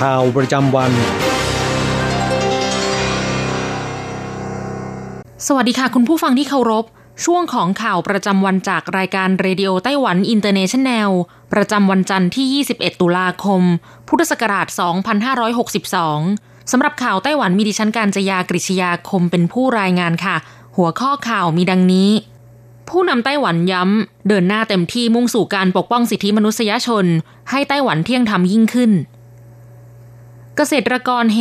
[0.00, 0.92] ข่าวประจำวัน
[5.46, 6.84] สวัสดีค่ะคุณผู้ฟังที่เคารพ
[7.24, 11.10] ช่วงของข่าวประจำวันจากรายการ Radio Taiwan International
[11.52, 13.62] ประจำวันจันทร์ที่ 21 ตุลาคม
[14.08, 14.66] พุทธศักราช
[15.88, 20.36] 2562 สำหรับข่าวไต้หวันมีดิฉันการจยากริชยาคมเป็นผู้รายงานค่ะ
[20.76, 22.10] หัวข้อข่าวมีดังนี้
[22.88, 27.06] ผู้นำไต้หวันย้ำ เดินหน้าเต็มที่มุ่งสู่การปกป้องสิทธิมนุษยชน
[27.50, 28.92] ให้ไต้หวันเที่ยงธรรมยิ่งขึ้น
[30.56, 31.38] เกษตรกรเฮ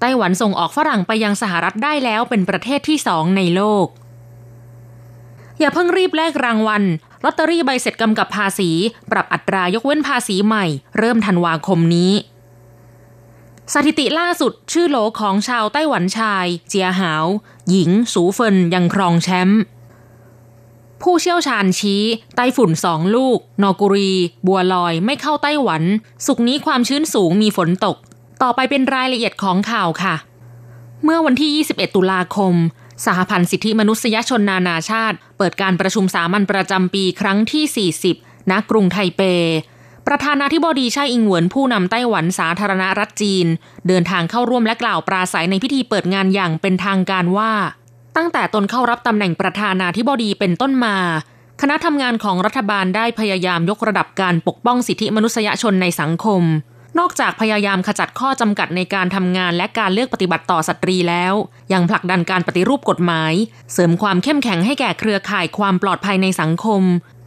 [0.00, 3.86] ไต้หวันส่งออกฝรั่งไปยังสหรัฐได้แล้วเป็นประเทศที่สองในโลก
[5.58, 6.82] อย่าเพิ่งรีบแลกรางวัล
[7.24, 8.70] ลอตเตอรี่ใบเสร็จกำกับภาษี
[9.10, 10.66] ปรับอัตรายกเว้นภาษีใหม่
[10.98, 12.12] เริ่มธันวาคมนี้
[13.72, 17.26] สถิติล่าสุดชื่อโหลของชาวไต้หวันชาย เจียหาว
[17.70, 19.62] หญิง สูเฟินยังครองแชมป์
[21.02, 22.02] ผู้เชี่ยวชาญชี้
[22.36, 24.12] ไต้ฝุ่นสองลูก นอกุรี
[24.46, 25.82] บัวลอยไม่เข้าไต้หวัน
[26.26, 27.96] สุกนี้ความชื้นสูงมีฝนตก
[28.42, 30.14] ต่อไปเป็นรายละเอียดของข่าวค่ะ
[31.04, 32.54] เมื่อวันที่ 21 ตุลาคม
[33.06, 39.22] สหพันธ์สิทธิมนุษยชนนานาชาติ เปิดการประชุมสามัญประจำปีครั้งที่ 40 ณ กรุงไทเป
[40.06, 43.46] ประธานาธิบดีไช่อิงเหวินผู้นำไต้หวันสาธารณรัฐจีน
[43.88, 47.52] เดินทางเข้าร่วมและกล่าวปราศัยในพิธีเปิดงานอย่างเป็นทางการว่า
[48.16, 50.96] ตั้งแต่ตนเข้ารับตำแหน่งประธานาธิบดีเป็นต้นมา
[51.60, 56.42] คณะทำงานของรัฐบาลได้พยายามยกระดับการปกป้องสิทธิมนุษยชนในสังคม
[56.98, 61.34] นอกจากพยายามขจัดข้อจำกัดในการทำงานและการเลือกปฏิบัติต่อสตรีแล้ว
[61.72, 63.32] ยังผลักดันการปฏิรูปกฎหมาย
[63.72, 66.82] เสริมความเข้มแข็งให้แก่เครือข่ายความปลอดภัยในสังคม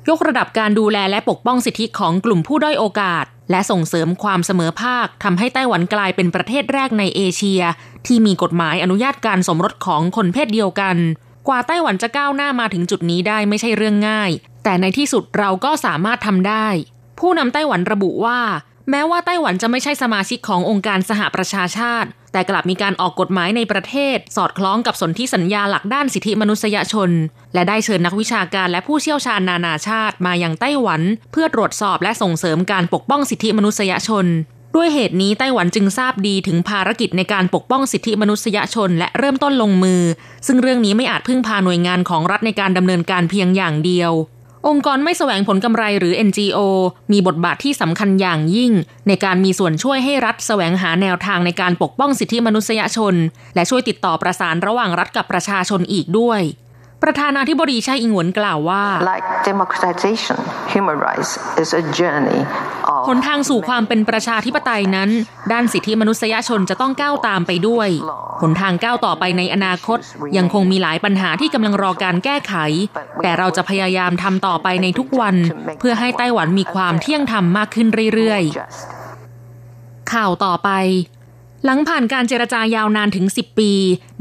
[0.10, 7.62] ยกระดับการดูแลและปกป้องสิทธิของกลุ่มผู้ด้อยโอกาส และส่งเสริมความเสมอภาคทำให้ไต้หวันกลายเป็นประเทศแรกในเอเชีย
[8.08, 10.98] ที่มีกฎหมายอนุญาตการสมรสของคนเพศเดียวกัน
[11.48, 14.32] กว่าไต้หวันจะก้าวหน้ามาถึงจุดนี้ได้ไม่ใช่เรื่องง่าย
[14.64, 16.68] แต่ในที่สุดเราก็สามารถทำได้
[17.20, 18.40] ผู้นำไต้หวันระบุว่า
[18.90, 27.10] แม้ว่าไต้หวันจะไม่ใช่สมาชิกขององค์การสหประชาชาติ แต่กลับมีการออกกฎหมายในประเทศ สอดคล้องกับสนธิสัญญาหลักด้านสิทธิมนุษยชน
[27.54, 31.02] และได้เชิญนักวิชาการและผู้เชี่ยวชาญนานาชาติมายังไต้หวัน
[31.32, 34.26] เพื่อตรวจสอบและส่งเสริมการปกป้องสิทธิมนุษยชน
[34.76, 40.02] ด้วยเหตุนี้ไต้หวันจึงทราบดีถึงภารกิจในการปกป้องสิทธิมนุษยชน และเริ่มต้นลงมือ
[40.48, 44.12] ซึ่งเรื่องนี้ไม่อาจพึ่งพาหน่วยงานของรัฐในการดำเนินการเพียงอย่างเดียว
[44.68, 46.60] องค์กรไม่แสวงผลกำไรหรือ NGO
[47.12, 48.72] มีบทบาทที่สำคัญอย่างยิ่ง
[49.08, 53.16] ในการมีส่วนช่วยให้รัฐแสวงหาแนวทางในการปกป้องสิทธิมนุษยชน
[53.56, 56.42] และช่วยติดต่อประสานระหว่างรัฐกับประชาชนอีกด้วย
[57.04, 58.84] ประธานาธิบดีไช่อิงหวนกล่าวว่า
[59.14, 60.38] Like democratization,
[60.74, 61.32] human rights
[61.64, 62.40] is a journey
[62.92, 65.10] of หนทางสู่ความเป็นประชาธิปไตยนั้น
[65.52, 67.90] ด้านสิทธิมนุษยชนจะต้องก้าวตามไปด้วย
[68.42, 70.00] หนทางก้าวต่อไปในอนาคต
[70.38, 72.56] ยังคงมีหลายปัญหาที่กำลังรอการแก้ไข
[73.24, 75.36] แต่เราจะพยายามทำต่อไปในทุกวัน
[75.80, 78.82] เพื่อให้ไต้หวันมีความเที่ยงธรรมมากขึ้นเรื่อย just.
[79.52, 80.70] ๆข่าวต่อไป
[81.66, 83.72] หลังผ่านการเจรจายาวนานถึง 10 ปี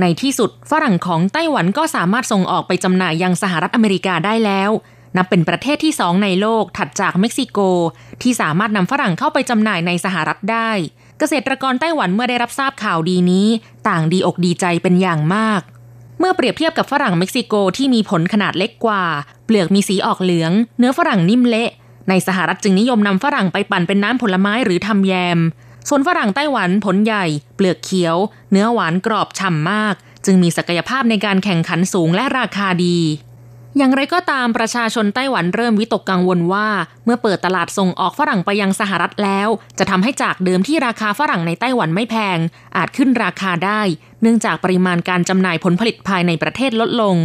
[0.01, 4.71] ในที่สุดฝรั่งของไต้หวันก็สามารถส่งออกไปจำหน่ายยังสหรัฐอเมริกาได้แล้ว
[5.17, 7.59] นับเป็นประเทศที่สองในโลกถัดจากเม็กซิโก
[8.23, 10.71] ที่สามารถนำฝรั่งเข้าไปจำหน่ายในสหรัฐได้
[11.19, 13.47] เกษตรกรไต้หวันเมื่อได้รับทราบข่าวดีนี้
[13.89, 15.61] ต่างดีอกดีใจเป็นอย่างมาก
[16.19, 19.05] เมื่อเปรียบเทียบกับฝรั่งเม็กซิโกที่มีผลขนาดเล็กกว่า
[19.45, 21.71] เปลือกมีสีออกเหลือง เนื้อฝรั่งนิ่มเละ
[22.09, 25.39] ในสหรัฐจึงนิยมนำฝรั่งไปปั่นเป็นน้ำผลไม้หรือทำแยม
[25.89, 27.25] ส่วนฝรั่งไต้หวันผลใหญ่
[27.57, 28.17] เปลือกเขียว
[28.51, 29.95] เนื้อหวานกรอบฉ่ำมาก
[30.25, 32.99] จึงมีศักยภาพในการแข่งขันสูงและราคาดี
[33.77, 36.69] อย่างไรก็ตามประชาชนไต้หวันเริ่มวิตกกังวลว่า
[37.05, 39.49] เมื่อเปิดตลาดส่งออกฝรั่งไปยังสหรัฐแล้ว
[39.79, 42.39] จะทำให้จากเดิมที่ราคาฝรั่งในไต้หวันไม่แพง
[42.77, 43.81] อาจขึ้นราคาได้
[44.23, 47.17] เนื่องจากปริมาณการจำหน่ายผลผลิตภายในประเทศลดลง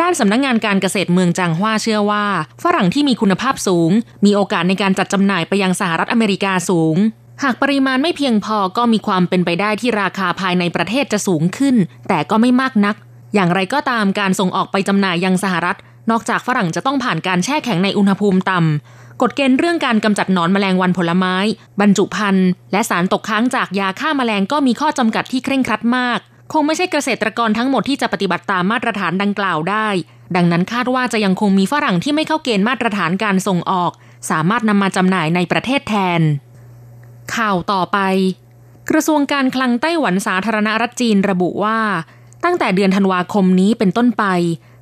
[0.00, 2.26] ด้านสำนักงงานการเกษตรเมืองจางฮวาเชื่อว่า
[2.64, 3.90] ฝรั่งที่มีคุณภาพสูง
[4.24, 6.96] มีโอกาสในการจัดจำหน่ายไปยังสหรัฐอเมริกาสูง
[7.42, 11.76] หากปริมาณไม่เพียงพอก็มีความเป็นไปได้ที่ราคาภายในประเทศจะสูงขึ้น
[12.08, 12.96] แต่ก็ไม่มากนัก
[13.34, 15.78] อย่างไรก็ตามการส่งออกไปจำหน่ายยังสหรัฐ
[16.10, 21.34] นอกจากฝรั่งจะต้องผ่านการแช่แข็งในอุณหภูมิต่ำกฎเกณฑ์เรื่องการกำจัดหนอนแมลงวันผลไม้
[21.80, 26.18] บรรจุภัณฑ์และสารตกค้างจากยาฆ่าแมลงก็มีข้อจำกัดที่เคร่งครัดมาก
[26.52, 29.88] คงไม่ใช่เกษตรกรทั้งหมดที่จะปฏิบัติตามมาตรฐานดังกล่าวได้
[30.36, 33.92] ดังนั้นคาดว่าจะยังคงมีฝรั่งที่ไม่เข้าเกณฑ์มาตรฐานการส่งออก
[34.30, 36.20] สามารถนำมาจำหน่ายในประเทศแทน
[37.36, 37.98] ข่าวต่อไป
[38.90, 41.78] กระทรวงการคลังไต้หวันสาธารณรัฐจีนระบุว่า
[42.44, 44.24] ตั้งแต่เดือนธันวาคมนี้เป็นต้นไป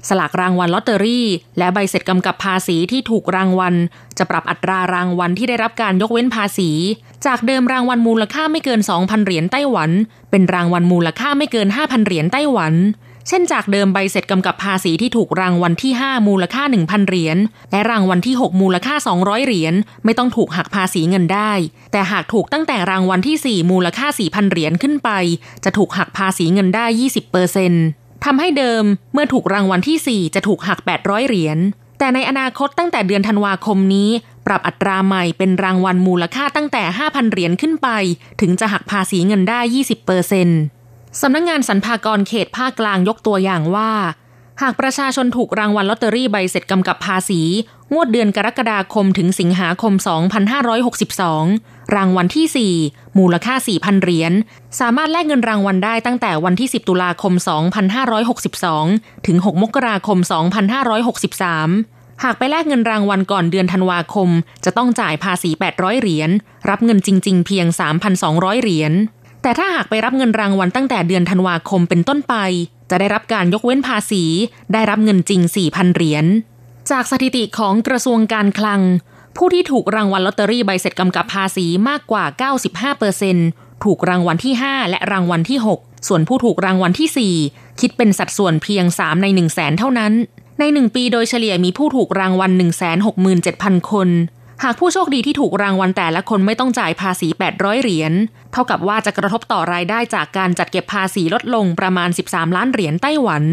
[0.09, 1.27] สลากรางวัลลอตเตอรี่
[1.59, 3.75] และใบเสร็จกำกับภาษีที่ถูกรางวัล
[4.19, 6.71] จะปรับอัตรารางวัลที่ได้รับการยกเว้นภาษี
[7.27, 9.91] จากเดิมรางวัลมูลค่าไม่เกิน 2,000 เหรียญไต้หวัน
[10.31, 12.75] เป็นรางวัลมูลค่าไม่เกิน 5,000 เหรียญไต้หวัน
[13.29, 17.39] เช่นจากเดิมใบเสร็จกำกับภาษีที่ถูกรางวัลที่ 5 มูลค่า 1,000 เหรียญ
[17.73, 19.75] และรางวัลที่ 6 มูลค่า 200 เหรียญ
[20.05, 21.53] ไม่ต้องถูกหักภาษีเงินได้
[21.93, 25.11] แต่หากถูกตั้งแต่รางวัลที่ 4 มูลค่า 4,000 เหรียญขึ้นไป
[25.65, 27.85] จะถูกหักภาษีเงินได้ 20%เปอร์เซ็นต์
[28.25, 31.59] ทำให้เดิมเมื่อถูกรางวัลที่ 4 จะถูกหัก 800 เหรียญ
[31.99, 34.11] แต่ในอนาคตตั้งแต่เดือนธันวาคมนี้
[34.47, 37.89] ปรับอัตราใหม่เป็นรางวัลมูลค่าตั้งแต่ 5,000 เหรียญขึ้นไป
[38.41, 40.61] ถึงจะหักภาษีเงินได้ 20%เปอร์เซ็นต์
[41.21, 43.93] สำนักงงานสรรพากรเขตภาคกลางยกตัวอย่างว่า
[44.63, 47.43] หากประชาชนถูกรางวัลลอตเตอรี่ใบเสร็จกำกับภาษี
[47.93, 49.93] งวดเดือนกรกฎาคมถึงสิงหาคม
[51.15, 54.33] 2562 รางวัลที่ 4 มูลค่า 4,000 เหรียญ
[54.81, 57.33] สามารถแลกเงินรางวัลได้ตั้งแต่วันที่ 10 ตุลาคม
[58.51, 60.19] 2562 ถึง 6 มกราคม
[61.41, 64.29] 2563หากไปแลกเงินรางวัลก่อนเดือนธันวาคม
[64.65, 66.31] จะต้องจ่ายภาษี 800 เหรียญ
[66.69, 67.67] รับเงินจริง ๆ เพียง
[68.15, 68.95] 3,200 เหรียญ
[69.47, 72.35] แต่ถ้าหากไปรับเงินรางวัลตั้งแต่เดือนธันวาคมเป็นต้นไป
[72.91, 74.25] จะได้รับการยกเว้นภาษี
[74.73, 76.27] ได้รับเงินจริง 4,000 เหรียญ
[76.91, 78.81] จากสถิติของกระทรวงการคลัง
[79.37, 82.25] ผู้ที่ถูกรางวัลลอตเตอรี่ใบเสร็จกำกับภาษีมากกว่า
[83.25, 90.13] 95%ถูกรางวัลที่ 5 และรางวัลที่ 6 ส่วนผู้ถูกรางวัลที่ 4 คิดเป็นสัดส่วนเพียง 3 ใน 1 0 0 0 0แสนเท่านั้น
[90.59, 92.51] ใน 1 ปีโดยเฉลี่ยมีผู้ถูกรางวัล
[93.21, 94.09] 167,000 คน
[94.65, 98.13] หากผู้โชคดีที่ถูกรางวัลแต่ละคนไม่ต้องจ่ายภาษี 800 เหรียญ
[98.53, 103.45] เท่ากับว่าจะกระทบต่อรายได้จากการจัดเก็บภาษีลดลงประมาณ 13 ล้านเหรียญไต้หวัน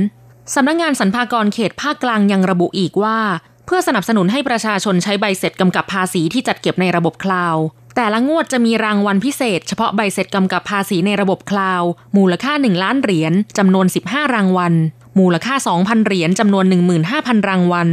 [0.55, 3.17] สำนักงงานสรรพากรเขตภาคกลางยังระบุอีกว่า
[3.65, 7.55] เพื่อสนับสนุนให้ประชาชนใช้ใบเสร็จกำกับภาษีที่จัดเก็บในระบบคลาว
[7.95, 11.81] แต่ละงวดจะมีรางวัลพิเศษ เฉพาะใบเสร็จกำกับภาษีในระบบคลาว
[12.17, 14.73] มูลค่า 1 ล้านเหรียญจำนวน 15 รางวัล
[15.19, 16.65] มูลค่า 2,000 เหรียญจำนวน
[17.07, 17.89] 15,000 รางวัล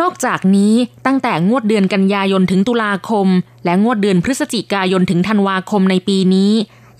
[0.00, 0.74] นอกจากนี้
[1.06, 3.28] ตั้งแต่งวดเดือนกันยายนถึงตุลาคม
[3.64, 6.52] และงวดเดือนพฤศจิกายนถึงธันวาคมในปีนี้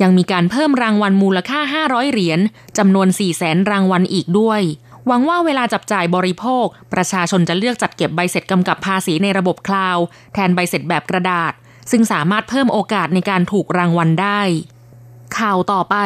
[0.02, 2.40] ยังมีการเพิ่มรางวัลมูลค่า 500 เหรียญ
[2.78, 4.60] จำนวน4แสนรางวัลอีกด้วย
[5.06, 9.98] หวังว่าเวลาจับจ่ายบริโภค ประชาชนจะเลือกจัดเก็บใบเสร็จกำกับภาษีในระบบคลาว
[10.34, 11.52] แทนใบเสร็จแบบกระดาษ
[11.90, 14.40] ซึ่งสามารถเพิ่มโอกาสในการถูกรางวัลได้
[15.38, 15.96] ข่าวต่อไป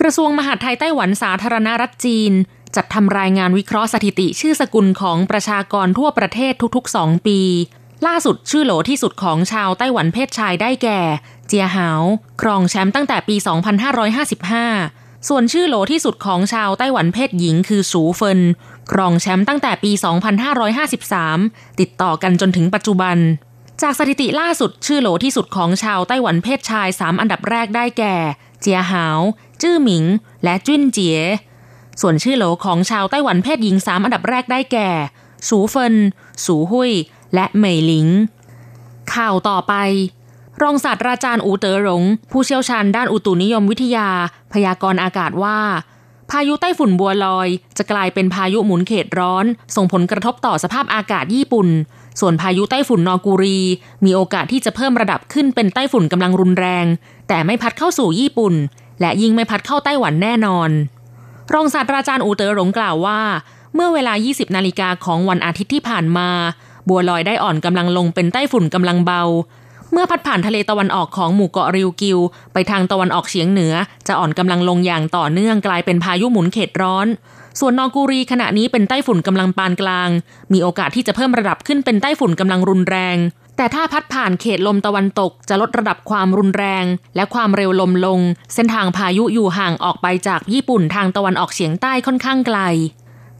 [0.00, 2.32] กระทรวงมหาดไทยไต้หวันสาธารณรัฐจีน
[2.76, 7.40] จัดทำรายงานวิเคราะห์สถิติชื่อสกุลของประชากรทั่วประเทศทุกๆ 2 ปี
[8.06, 11.00] ล่าสุดชื่อโหลที่สุดของชาวไต้หวันเพศชายได้แก่
[11.48, 12.02] เจียหาว
[12.40, 13.36] ครองแชมป์ตั้งแต่ปี
[14.32, 18.40] 2555 ส่วนชื่อโหลที่สุดของชาวไต้หวันเพศหญิงคือสูเฟิน
[18.92, 19.92] ครองแชมป์ตั้งแต่ปี
[20.86, 23.16] 2553 ติดต่อกันจนถึงปัจจุบัน
[23.82, 28.16] จากสถิติล่าสุดชื่อโหลที่สุดของชาวไต้หวันเพศชาย 3 อันดับแรกได้แก่
[28.60, 29.18] เจียหาว
[29.62, 30.04] จื้อหมิง
[30.44, 31.20] และจุ้นเจี๋ย
[32.00, 34.90] ส่วนชื่อโหลของชาวไต้หวันเพศหญิง3อันดับแรกได้แก่
[35.48, 35.94] สูเฟิน
[36.44, 36.92] สูหุย
[37.34, 38.06] และเหมยหลิง
[39.14, 39.74] ข่าวต่อไป
[40.62, 44.08] รองศาสตราจารย์อูเต๋อหลง ผู้เชี่ยวชาญด้านอุตุนิยมวิทยา
[44.52, 45.58] พยากรณ์อากาศว่า
[46.30, 49.44] พายุไต้ฝุ่นบัวลอย จะกลายเป็นพายุหมุนเขตร้อน
[49.76, 51.68] ส่งผลกระทบต่อสภาพอากาศญี่ปุ่น
[52.20, 53.58] ส่วนพายุไต้ฝุ่นนอกูรี
[54.04, 56.86] มีโอกาสที่จะเพิ่มระดับขึ้นเป็นไต้ฝุ่นกำลังรุนแรง
[57.28, 58.54] แต่ไม่พัดเข้าสู่ญี่ปุ่น
[59.00, 60.70] และยิ่งไม่พัดเข้าไต้หวันแน่นอน
[61.54, 63.20] รองศาสตราจารย์อูเต๋อหลงกล่าวว่า
[63.74, 66.28] เมื่อเวลา 20 นาฬิกาของวันอาทิตย์ที่ผ่านมา
[66.88, 69.22] บัวลอยได้อ่อนกำลังลงเป็นไต้ฝุ่นกำลังเบา
[69.92, 72.18] เมื่อพัดผ่านทะเลตะวันออกของหมู่เกาะริวกิว
[72.52, 73.74] ไปทางตะวันออกเฉียงเหนือ
[74.06, 77.06] จะอ่อนกำลังลงอย่างต่อเนื่องกลายเป็นพายุหมุนเขตร้อน
[77.60, 80.08] ส่วนนอกูรีขณะนี้เป็นไต้ฝุ่นกำลังปานกลาง
[80.52, 83.16] มีโอกาสที่จะเพิ่มระดับขึ้นเป็นไต้ฝุ่นกำลังรุนแรง
[83.58, 86.84] แต่ถ้าพัดผ่านเขตลมตะวันตกจะลดระดับความรุนแรง
[87.16, 88.20] และความเร็วลมลง
[88.54, 92.58] เส้นทางพายุอยู่ห่างออกไปจากญี่ปุ่นทางตะวันออกเฉียงใต้ค่อนข้างไกล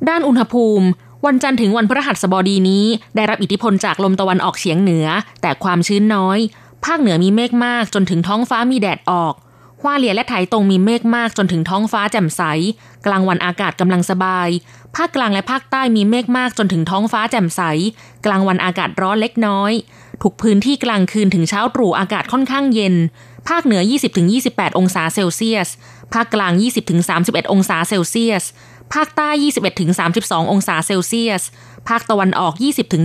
[0.09, 0.87] ด้านอุณหภูมิ
[1.27, 2.85] วันจันทร์ถึงวันพฤหัสบดีนี้
[3.17, 5.07] ได้รับอิทธิพลจากลมตะวันออกเฉียงเหนือ
[5.43, 6.39] แต่ความชื้นน้อย
[6.85, 9.35] ภาคเหนือมีเมฆมากจนถึงท้องฟ้ามีแดดออก
[9.83, 12.43] ฮวาเหลียและไถตรงมีเมฆมากจนถึงท้องฟ้าแจ่มใส
[13.07, 14.49] กลางวันอากาศกำลังสบาย
[14.97, 17.63] ภาคกลางและภาคใต้มีเมฆมากจนถึงท้องฟ้าแจ่มใส
[18.27, 19.73] กลางวันอากาศร้อนเล็กน้อย
[20.23, 22.95] ทุกพื้นที่กลางคืนถึงเช้าตรู่อากาศค่อนข้างเย็น
[23.49, 23.83] ภาคเหนือ
[24.31, 25.69] 20-28 องศาเซลเซียส
[26.13, 26.53] ภาคกลาง
[27.03, 28.45] 20-31 องศาเซลเซียส
[28.93, 29.29] ภาคใต้
[29.91, 31.43] 21-32 องศาเซลเซียส
[31.89, 32.55] ภาคตะวันออก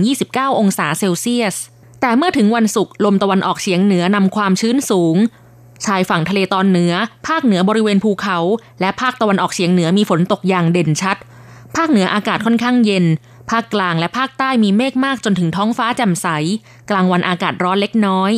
[0.04, 1.56] 20-29 องศาเซลเซียส
[2.00, 5.16] แต่เมื่อถึงวันศุกร์ลมตะวันออกเฉียงเหนือนำความชื้นสูง
[5.84, 6.92] ชายฝั่งทะเลตอนเหนือ
[7.28, 8.38] ภาคเหนือบริเวณภูเขา
[8.80, 11.16] และภาคตะวันออกเฉียงเหนือมีฝนตกอย่างเด่นชัด
[11.76, 13.04] ภาคเหนืออากาศค่อนข้างเย็น
[13.50, 16.26] ภาคกลางและภาคใต้มีเมฆมากจนถึงท้องฟ้าแจ่มใส
[16.90, 18.32] กลางวันอากาศร้อนเล็กน้อย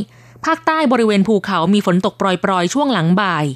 [0.47, 3.47] ภาคใต้บริเวณภูเขามีฝนตกโปรยๆ ช่วงหลังบ่าย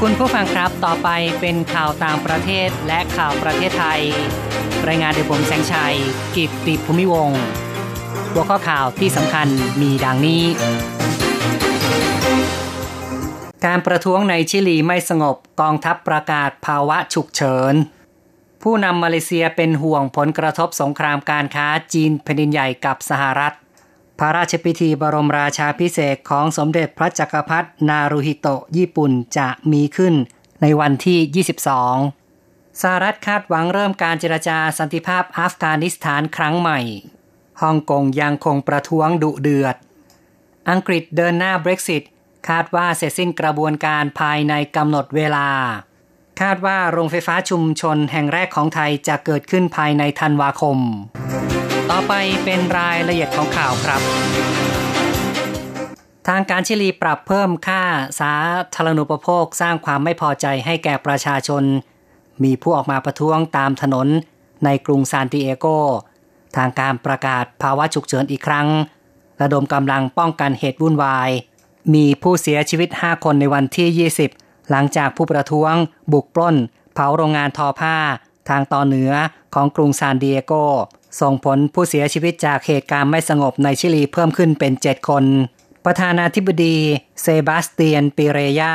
[0.00, 1.08] คุณผู้ฟังครับ ต่อไป
[1.40, 4.02] เป็นข่าวต่างประเทศและข่าวประเทศไทย
[4.88, 5.94] รายงานโดยผมแสงชัย
[6.36, 7.40] กิตติภูมิวงศ์
[8.32, 9.48] หัวข้อข่าวที่สำคัญ
[9.80, 10.42] มีดังนี้
[13.64, 17.74] การประท้วงในชิลีไม่สงบกองทัพประกาศภาวะฉุกเฉิน
[18.62, 23.54] ผู้นำมาเลเซียเป็นห่วงผลกระทบสงครามการค้าจีนแผ่นดินใหญ่กับสหรัฐ
[24.18, 30.14] พระราชพิธีบรมราชาพิเศษของสมเด็จพระจักรพรรดินารุฮิโตะญี่ปุ่นจะมีขึ้น
[30.62, 32.23] ในวันที่ 22
[32.82, 36.80] สหรัฐคาดหวังเริ่มการเจรจาสันติภาพอัฟกานิสถานครั้งใหม่
[37.62, 39.76] ฮ่องกงยังคงประท้วงดุเดือด
[40.70, 42.02] อังกฤษเดินหน้า Brexit
[42.48, 45.48] คาดว่าเสร็จสิ้นกระบวนการภายในกำหนดเวลา
[46.40, 50.78] คาดว่าโรงไฟฟ้าชุมชนแห่งแรกของไทยจะเกิดขึ้นภายในธันวาคม
[51.90, 52.12] ต่อไป
[52.44, 54.00] เป็นรายละเอียดของข่าวครับ
[56.28, 57.82] ทางการชิลีปรับเพิ่มค่า
[58.20, 58.34] สา
[58.74, 61.64] ธารณูปโภคสร้างความไม่พอใจให้แก่ประชาชน
[62.42, 64.08] มีผู้ออกมาประท้วงตามถนน
[64.64, 65.66] ในกรุงซานติเอโก
[66.56, 68.68] ทางการประกาศภาวะฉุกเฉินอีกครั้ง
[69.40, 71.30] ระดมกำลังป้องกันเหตุวุ่นวาย
[71.94, 75.74] มีผู้เสียชีวิต 5 คนในวันที่ 20 หลังจากผู้ประท้วง
[76.12, 76.56] บุกปล้น
[76.94, 77.96] เผาโรงงานทอผ้า
[78.48, 79.12] ทางตอนเหนือ
[79.54, 80.52] ของกรุงซานดิเอโก
[81.20, 85.24] ส่งผลผู้เสียชีวิตจากเหตุการณ์ไม่สงบในชิลีเพิ่มขึ้นเป็น 7 คน
[85.84, 86.76] ประธานาธิบดี
[87.22, 88.74] เซบาสเตียนปิเรยา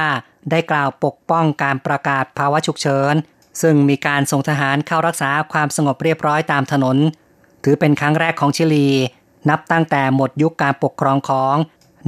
[0.51, 3.13] ได้กล่าวปกป้องการประกาศภาวะฉุกเฉิน
[3.61, 6.97] ซึ่งมีการส่งทหารเข้ารักษาความสงบเรียบร้อยตามถนน
[7.63, 8.87] ถือเป็นครั้งแรกของชิลี
[9.49, 11.55] นับตั้งแต่หมดยุคการปกครองของ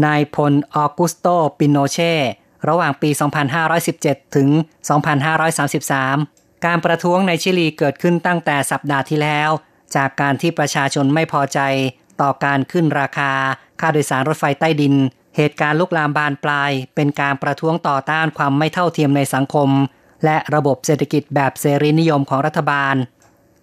[0.06, 1.28] นายพลออกุสโต
[1.58, 2.14] ปิโนเช่
[2.68, 3.10] ระหว่างปี
[3.74, 4.50] 2517 ถึง
[5.38, 9.50] 2533 การประท้วงในชิลีเกิดขึ้นตั้งแต่สัปดาห์ที่แล้ว
[9.96, 11.60] จากการที่ประชาชนไม่พอใจ
[12.22, 13.32] ต่อการขึ้นราคา
[13.80, 14.96] ค่าโดยสารรถไฟใต้ดิน
[15.38, 19.70] เหตุการณ์ลุกลามบานปลาย เป็นการประท้วงต่อต้านความไม่เท่าเทียมในสังคม
[20.26, 22.96] และระบบเศรษฐกิจแบบเสรีนิยมของรัฐบาล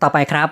[0.02, 0.48] ต่อไปครับ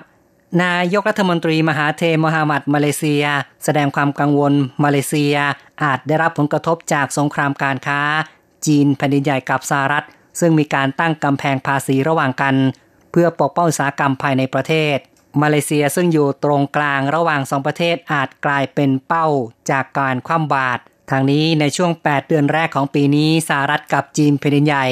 [0.62, 3.24] นายกรัฐมนตรีมหาเทมฮามัดมาเลเซีย
[3.64, 4.52] แสดงความกังวล
[4.84, 5.36] มาเลเซีย
[5.82, 8.00] อาจได้รับผลกระทบจากสงครามการค้า
[8.66, 10.04] จีนแผ่นดินใหญ่กับสหรัฐ
[10.40, 12.54] ซึ่งมีการตั้งกำแพงภาษีระหว่างกัน
[13.10, 14.96] เพื่อปกป้องอุตสาหกรรมภายในประเทศ
[15.42, 19.26] มาเลเซียซึ่งอยู่ตรงกลางระหว่างสองประเทศอาจกลายเป็นเป้า
[19.70, 24.86] จากการคว่ำบาตรทางนี้ในช่วง 8 เดือนแรกของปีนี้สหรัฐกับจีนแผ่นดินใหญ่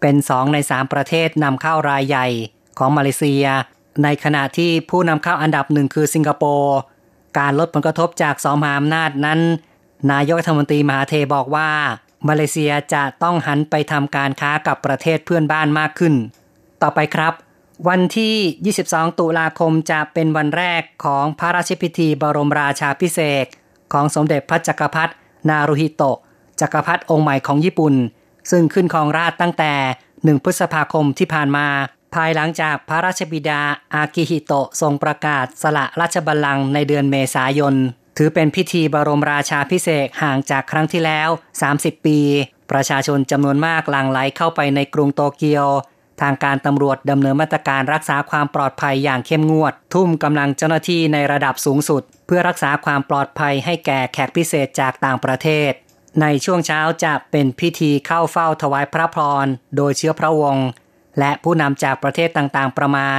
[0.00, 2.26] เป็น2ใน3ประเทศนำเข้ารายใหญ่
[2.78, 3.44] ของมาเลเซีย
[4.02, 6.76] ในขณะที่ผู้นำเข้าอันดับหนึ่งคือสิงคโปร์
[7.38, 9.40] การลดผลกระทบจากสองมหาอำนาจนั้น
[10.12, 11.70] นายกรัฐมนตรีมหาเทบอกว่า
[12.28, 16.14] มาเลเซียจะต้องหันไปทำการค้ากับประเทศเพื่อนบ้านมากขึ้น
[16.82, 17.34] ต่อไปครับ
[17.88, 23.46] วันที่ 22 ตุลาคมจะเป็นวันแรกของพระราชพิธีบรมราชาพิเศษ
[23.92, 25.12] ของสมเด็จพระจักรพรรดิ
[25.48, 26.18] นารุฮิโตะ
[26.60, 27.94] จักรพรรดิองค์ใหม่ของญี่ปุ่น
[28.50, 29.72] ซึ่งขึ้นครองราชตั้งแต่
[30.10, 31.66] 1 พฤษภาคมที่ผ่านมา
[32.14, 33.62] ภายหลังจากพระราชบิดา
[33.94, 37.74] อากิฮิโตะทรงประกาศสละราชบัลลังก์ในเดือนเมษายน
[38.18, 41.28] ถือเป็นพิธีบรมราชาพิเศษห่างจากครั้งที่แล้ว
[41.66, 42.18] 30 ปี
[42.70, 45.66] ประชาชนจำนวนมากหลั่งไหลเข้าไปในกรุงโตเกียว
[46.20, 55.72] ทางการตำรวจดำเนินมาตรการรักษาความปลอดภัยอย่างเข้มงวด ทุ่มกำลังเจ้าหน้าที่ในระดับสูงสุด เพื่อรักษาความปลอดภัยให้แก่แขกพิเศษจากต่างประเทศ
[56.20, 60.66] ในช่วงเช้าจะเป็นพิธีเข้าเฝ้าถวายพระพร โดยเชื้อพระวงศ์
[61.18, 63.18] และผู้นำจากประเทศต่างๆ ประมาณ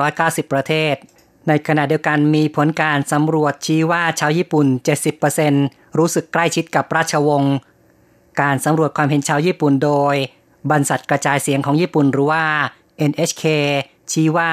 [0.00, 0.94] 190 ประเทศ
[1.48, 4.66] ในขณะเดียวกันมีผลการสำรวจชี้ว่าชาวญี่ปุ่น
[5.32, 7.54] 70%รู้สึกใกล้ชิดกับราชวงศ์
[8.40, 10.14] การสำรวจความเห็นชาวญี่ปุ่นโดย
[10.70, 12.44] บรรษัทกระจายเสียงของญี่ปุ่นหรือว่า
[13.10, 13.44] NHK
[14.12, 14.50] ชี้ว่า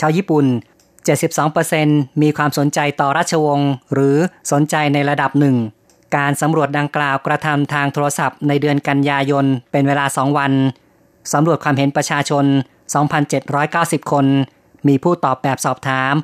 [0.00, 0.46] ชาวญี่ปุ่น
[1.32, 4.16] 72%มีความสนใจต่อราชวงศ์หรือ
[4.52, 5.56] สนใจในระดับหนึ่ง
[6.16, 10.52] การสำรวจดังกล่าวกระทำทางโทรศัพท์ในเดือนกันยายนเป็นเวลา 2 วัน
[11.32, 12.44] สำรวจความเห็นประชาชน
[13.28, 14.26] 2,790 คน
[14.88, 16.14] มีผู้ตอบแบบสอบถาม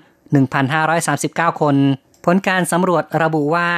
[0.75, 1.77] 1,539 คน
[2.25, 3.69] ผลการสำรวจระบุว่า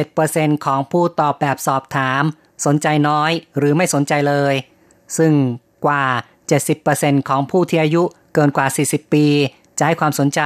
[0.00, 2.22] 27%ของผู้ตอบแบบสอบถาม
[2.66, 4.54] สนใจน้อยหรือไม่สนใจเลย
[5.18, 5.32] ซึ่ง
[5.84, 6.04] กว่า
[6.66, 8.02] 70%ของผู้ที่อายุ
[8.34, 9.26] เกินกว่า 40 ปี
[9.78, 10.40] จะให้ความสนใจ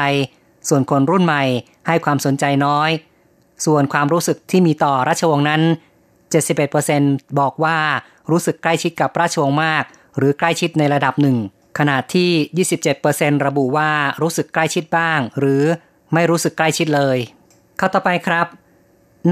[0.69, 1.43] ส่วนคนรุ่นใหม่
[1.87, 2.91] ให้ความสนใจน้อย
[3.67, 5.63] ส่วนความรู้สึกที่มีต่อราชวงศ์นั้น
[6.31, 7.79] 71%บอกว่า
[8.31, 9.85] รู้สึกใกล้ชิดกับราชวงศ์มาก
[10.19, 11.39] หรือใกล้ชิดในระดับหนึ่ง
[11.79, 12.67] ขณะที่
[12.99, 13.91] 27%ระบุว่า
[14.23, 15.65] รู้สึกใกล้ชิดบ้าง หรือ
[16.15, 17.19] ไม่รู้สึกใกล้ชิดเลย
[17.79, 18.47] เข้าต่อไปครับ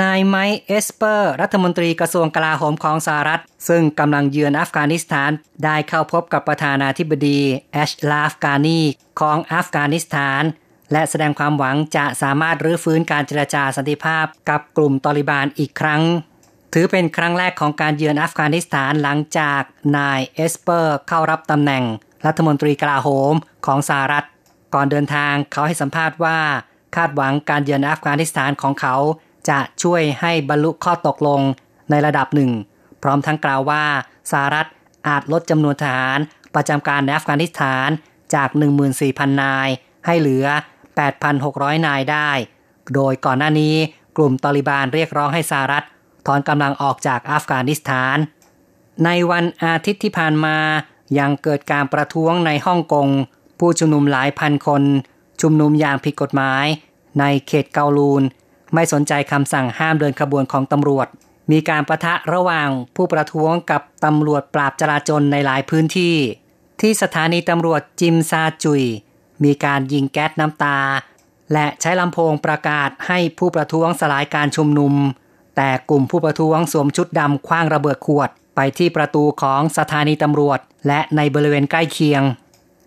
[0.03, 5.31] นายไมค์เอสเปอร์ รัฐมนตรีกระทรวงกลาโหมของสหรัฐ ซึ่งกำลังเยือนอัฟกานิสถาน
[5.65, 7.41] ได้เข้าพบกับประธานาธิบดี
[7.73, 8.81] แอชลาฟกานี
[9.21, 10.43] ของอัฟกานิสถาน
[10.93, 16.03] และแสดงความหวังจะสามารถรื้อฟื้นการเจรจาสันติภาพกับกลุ่มตอริบานอีกครั้ง
[16.73, 19.63] ถือเป็นครั้งแรกของการเยือนอัฟกานิสถานหลังจาก
[19.97, 21.85] นายเอสเปอร์เข้ารับตำแหน่ง
[22.27, 23.35] รัฐมนตรีกลาโหม
[23.67, 24.27] ของสหรัฐ
[24.75, 26.39] ก่อนเดินทางเขาให้สัมภาษณ์ว่า
[26.97, 28.97] คาดหวังการเยือนอัฟกานิสถานของเขา
[29.49, 31.41] จะช่วยให้บรรลุข้อตกลง
[31.91, 32.51] ในระดับหนึ่ง
[33.03, 33.85] พร้อมทั้งกล่าวว่า
[34.31, 34.67] สหรัฐ
[35.09, 36.19] อาจลดจำนวนทหาร
[36.55, 37.89] ประจำการในอัฟกานิสถาน
[38.35, 38.49] จาก
[38.97, 39.69] 14,000 นาย
[40.07, 40.47] ให้เหลือ
[41.37, 42.31] 8,600 นายได้
[42.95, 43.75] โดยก่อนหน้านี้
[44.17, 45.85] กลุ่มตอริบานเรียกร้องให้สหรัฐ
[46.27, 48.17] ถอนกำลังออกจากอัฟกานิสถาน
[49.05, 50.57] ในวันอาทิตย์ที่ผ่านมา
[51.19, 53.09] ยังเกิดการประท้วงในฮ่องกง
[53.59, 54.83] ผู้ชุมนุมหลายพันคน
[55.41, 56.65] ชุมนุมอย่างผิดกฎหมาย
[57.21, 58.23] ในเขตเกาลูน
[58.75, 61.07] ไม่สนใจคำสั่งห้ามเดินขบวนของตำรวจ
[61.51, 66.17] มีการประทะระหว่างผู้ประท้วงกับตำรวจปราบจราจรในหลายพื้นที่
[66.81, 68.85] ที่สถานีตำรวจจิมซาจุย
[69.45, 70.79] มีการยิงแก๊สน้ำตา
[71.53, 74.95] และใช้ลำโพงประกาศให้ผู้ประท้วงสลายการชุมนุม
[75.57, 82.23] แต่กลุ่มผู้ประท้วงสวมชุดดำคว้างระเบิดขวด ไปที่ประตูของสถานีตำรวจ และในบริเวณใกล้เคียง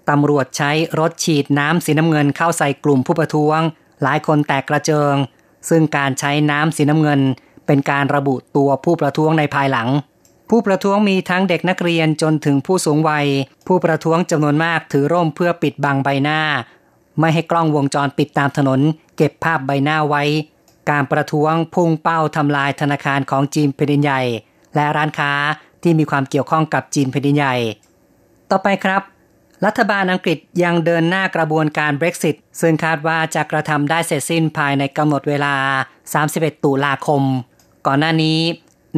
[0.09, 3.59] ตำรวจใช้รถฉีดน้ำสีน้ำเงินเข้าใส่กลุ่มผู้ประท้วง
[4.03, 5.15] หลายคนแตกกระเจิง
[5.69, 7.21] ซึ่งการใช้น้ำสีน้ำเงิน
[7.65, 9.87] เป็นการระบุตัวผู้ประท้วงในภายหลัง
[10.55, 13.27] ผู้ประท้วงมีทั้งเด็กนักเรียนจนถึงผู้สูงวัย
[13.67, 16.39] ผู้ประท้วงจำนวนมากถือร่มเพื่อปิดบังใบหน้า
[17.19, 18.79] ไม่ให้กล้องวงจรปิดตามถนน
[19.17, 20.23] เก็บภาพใบหน้าไว้
[20.89, 24.21] การประท้วงพุ่งเป้าทำลายธนาคารของจีนแผ่นดินใหญ่
[24.75, 25.31] และร้านค้า
[25.83, 27.55] ที่มีความเกี่ยวข้องกับจีนแผ่นดินใหญ่
[28.51, 29.01] ต่อไปครับ
[29.65, 35.55] รัฐบาลอังกฤษยังเดินหน้ากระบวนการ Brexit ซึ่งคาดว่าจะกระทำได้เสร็จสิ้นภายในกำหนดเวลา
[36.09, 37.21] 31 ตุลาคม
[37.87, 38.39] ก่อนหน้านี้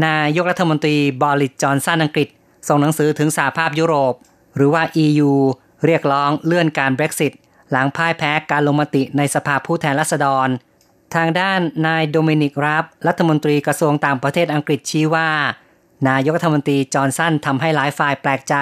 [0.04, 2.28] นายกรัฐมนตรีบอริสจอห์นสันอังกฤษ
[2.68, 4.14] ส่งหนังสือถึงสหภาพยุโรป
[4.56, 5.32] หรือว่า EU
[5.86, 7.34] เรียกร้องเลื่อนการ Brexit
[7.72, 10.48] หลังพ่ายแพ้การลงมติในสภาผู้แทนราษฎร
[11.16, 15.30] ทางด้านนายโดมินิกราบรัฐมนตรีกระทรวงต่างประเทศอังกฤษชี้ว่า
[16.10, 18.56] นายกรัฐมนตรีจอห์นสันทำให้หลายฝ่ายแปลกใจ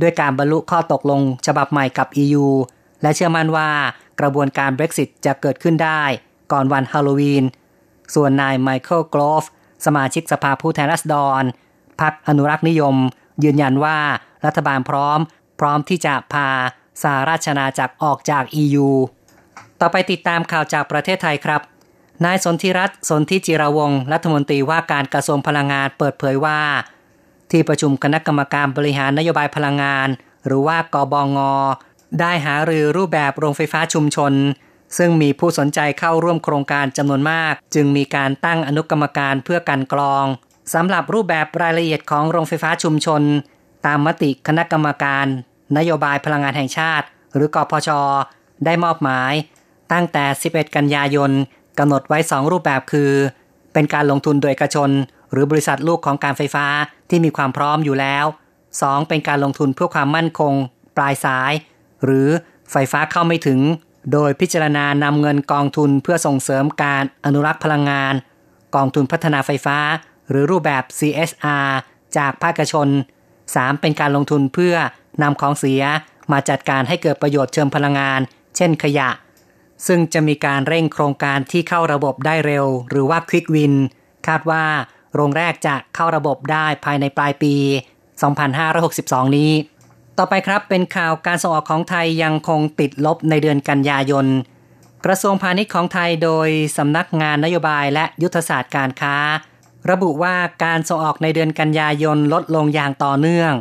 [0.00, 2.46] ด้วยการบรรลุข้อตกลงฉบับใหม่กับ EU
[3.02, 3.70] และเชื่อมั่นว่า
[4.20, 6.02] กระบวนการ Brexit จะเกิดขึ้นได้
[6.52, 7.44] ก่อนวันฮาโลวีน
[8.14, 9.44] ส่วนนายไมเคิลกรอฟ
[9.86, 11.42] สมาชิกสภาผู้แทนราษฎร
[12.00, 12.96] พรรคอนุรักษ์นิยม
[13.44, 13.98] ยืนยันว่า
[14.44, 15.18] รัฐบาลพร้อม
[15.60, 16.48] พร้อมที่จะพา
[17.02, 18.88] สหราชนาจักรออกจาก EU
[19.80, 21.60] ต่อไปติดตามข่าวจากประเทศไทยครับ
[22.24, 26.60] นายสนธิรัตน์สนธิจิรวงศ์รัฐมนตรีว่าการกระทรวงพลังงานเปิดเผยว่า
[27.50, 30.08] ที่ประชุมคณะกรรมการบริหารนโยบายพลังงาน
[30.46, 31.38] หรือว่ากบง
[32.20, 34.32] ได้หารือรูปแบบโรงไฟฟ้าชุมชน
[34.96, 40.24] ซึ่งมีผู้สนใจเข้าร่วมโครงการจำนวนมาก จึงมีการตั้งอนุกรรมการเพื่อกันกรอง
[40.74, 43.22] สำหรับรูปแบบรายละเอียดของโรงไฟฟ้าชุมชน
[43.86, 45.26] ตามมติคณะกรรมการ
[45.76, 47.90] นโยบายพลังงานแห่งชาติ หรือกพช
[48.64, 49.32] ได้มอบหมาย
[49.92, 51.30] ตั้งแต่ 11 กันยายน
[51.78, 53.10] กำหนดไว้ 2 รูปแบบคือ
[53.72, 54.90] เป็นการลงทุนโดยเอกชน
[55.32, 56.66] หรือบริษัทลูกของการไฟฟ้า
[57.10, 58.24] ที่มีความพร้อมอยู่แล้ว
[58.66, 59.08] 2.
[59.08, 60.54] เป็นการลงทุนเพื่อความมั่นคง
[60.96, 61.52] ปลายสาย
[62.04, 62.28] หรือ
[62.70, 63.60] ไฟฟ้าเข้าไม่ถึง
[64.12, 68.14] โดยพิจารณานำเงินกองทุนเพื่อส่งเสริมการอนุรักษ์พลังงาน
[68.76, 69.78] กองทุนพัฒนาไฟฟ้า
[70.30, 71.70] หรือรูปแบบ CSR
[72.16, 72.88] จากภาคชน
[73.34, 73.80] 3.
[73.80, 74.76] เป็นการลงทุนเพื่อ
[75.22, 75.82] นำของเสีย
[76.32, 78.20] มาจัดการให้เกิดประโยชน์เชิงพลังงาน
[78.56, 79.10] เช่นขยะ
[79.86, 83.74] ซึ่งจะมีการเร่งโครงการที่เข้าระบบได้เร็ว หรือว่าควิกวิน
[84.26, 84.64] คาดว่า
[85.14, 87.54] โรงแรกจะเข้าระบบได้ภายในปลายปี
[88.46, 89.50] 2562 นี้
[90.18, 94.26] ต่อไปครับเป็นข่าวการส่งออกของไทยยังคงติดลบในเดือนกันยายน
[95.04, 99.16] กระทรวงพาณิชย์ของไทยโดยสำนักงานนโยบายและยุทธศาสตร์การค้า
[99.90, 103.52] ระบุว่าการส่งออกในเดือนกันยายนลดลงอย่างต่อเนื่อง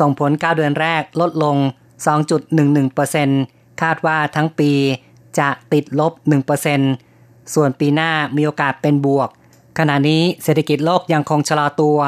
[0.00, 1.56] ส่งผล 9 เดือนแรกลดลง
[2.88, 4.72] 2.11%คาดว่าทั้งปี
[5.38, 6.12] จะติดลบ
[6.84, 9.28] 1%ส่วนปีหน้ามีโอกาสเป็นบวก
[9.78, 11.98] ขณะนี้เศรษฐกิจโลกยังคงชะลอตัว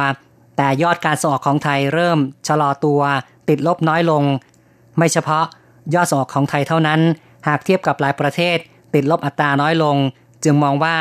[0.56, 3.00] แต่ยอดการส่งออกของไทยเริ่มชะลอตัว
[3.48, 4.24] ติดลบน้อยลง
[4.98, 5.44] ไม่เฉพาะ
[5.94, 7.00] ยอดส่งออกของไทยเท่านั้น
[7.46, 8.58] หากเทียบกับหลายประเทศ
[8.94, 9.96] ติดลบอัตราน้อยลง
[10.44, 10.96] จึงมองว่า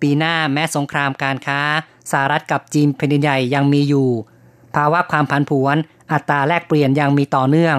[0.00, 1.60] ปีหน้าแม้สงครามการค้า
[2.10, 4.08] สหรัฐกับจีนแผ่นดินใหญ่ยังมีอยู่
[4.74, 5.76] ภาวะความผันผวน
[6.12, 7.76] อัตราแลกเปลี่ยนยังมีต่อเนื่อง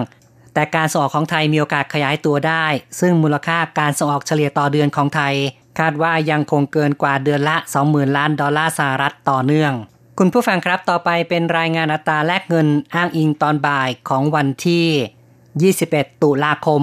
[0.54, 2.66] แต่การส่งออกของไทยมีโอกาสขยายตัวได้
[3.00, 5.34] ซึ่งมูลค่าการส่งออกเฉลี่ยต่อเดือนของไทย
[5.78, 9.72] คาดว่ายังคงเกินกว่าเดือนละ 20,000 ล้านดอลลาร์สหรัฐต่อเนื่อง
[10.18, 16.82] คุณผู้ฟังครับต่อไปเป็นรายงานอัตราแลกเงินอ้างอิงตอนบ่ายของวันที่ 21 ตุลาคม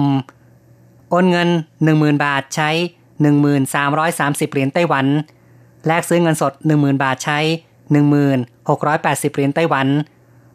[1.10, 1.48] โอนเงิน
[1.86, 2.70] 10,000 บาทใช้
[3.40, 5.06] 1330 เหรียญไต้หวัน
[5.86, 7.38] แลกซื้อเงินสด 10,000 บาทใช้
[8.16, 9.86] 1680 เหรียญไต้หวัน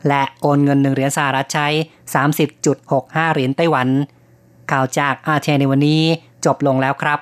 [0.07, 1.67] และโอนเงิน 1 เหรียญสหรัฐใช้
[2.51, 3.87] 30.65 เหรียญไต้หวัน
[4.71, 6.01] ข่าวจากอาเทในวันนี้
[6.45, 7.19] จบลงแล้วครับ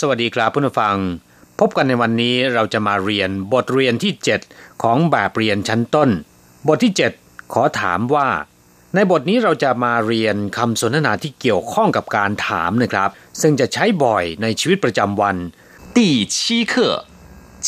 [0.00, 0.96] สวัสดีครับผู้ฟัง
[1.60, 4.12] พบกันในวันนี้เราจะมาเรียนบทเรียนที่
[4.48, 6.10] 7 ของแบบเรียนชั้นต้น
[6.66, 8.28] บทที่ 7 ขอถามว่า
[8.94, 15.36] ในบทนี้เราจะมาเรียนคำสนทนาที่เกี่ยวข้องกับการถามนะครับ ซึ่งจะใช้บ่อยในชีวิตประจำวัน
[15.96, 15.98] 第
[16.34, 16.36] 七
[16.70, 16.72] 课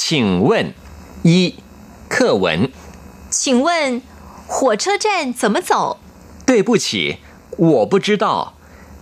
[0.01, 0.03] 请
[0.47, 0.49] 问
[1.29, 1.31] 一
[2.15, 2.47] 课文
[3.39, 3.69] 请问
[4.55, 5.07] 火车站
[5.41, 5.73] 怎么走
[6.49, 7.19] 对不起
[7.71, 8.27] 我不知道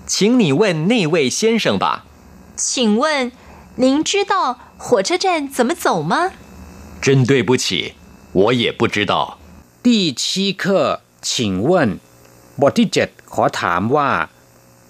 [0.07, 2.05] 请你问那位先生吧
[2.59, 3.33] 请问，
[3.77, 6.33] 您知道火车站怎么走吗？
[7.01, 7.95] 真对不起，
[8.33, 9.39] 我也不知道。
[9.83, 11.99] 第七课，请问，
[12.61, 14.11] บทที่เจ็ดขอถามว่า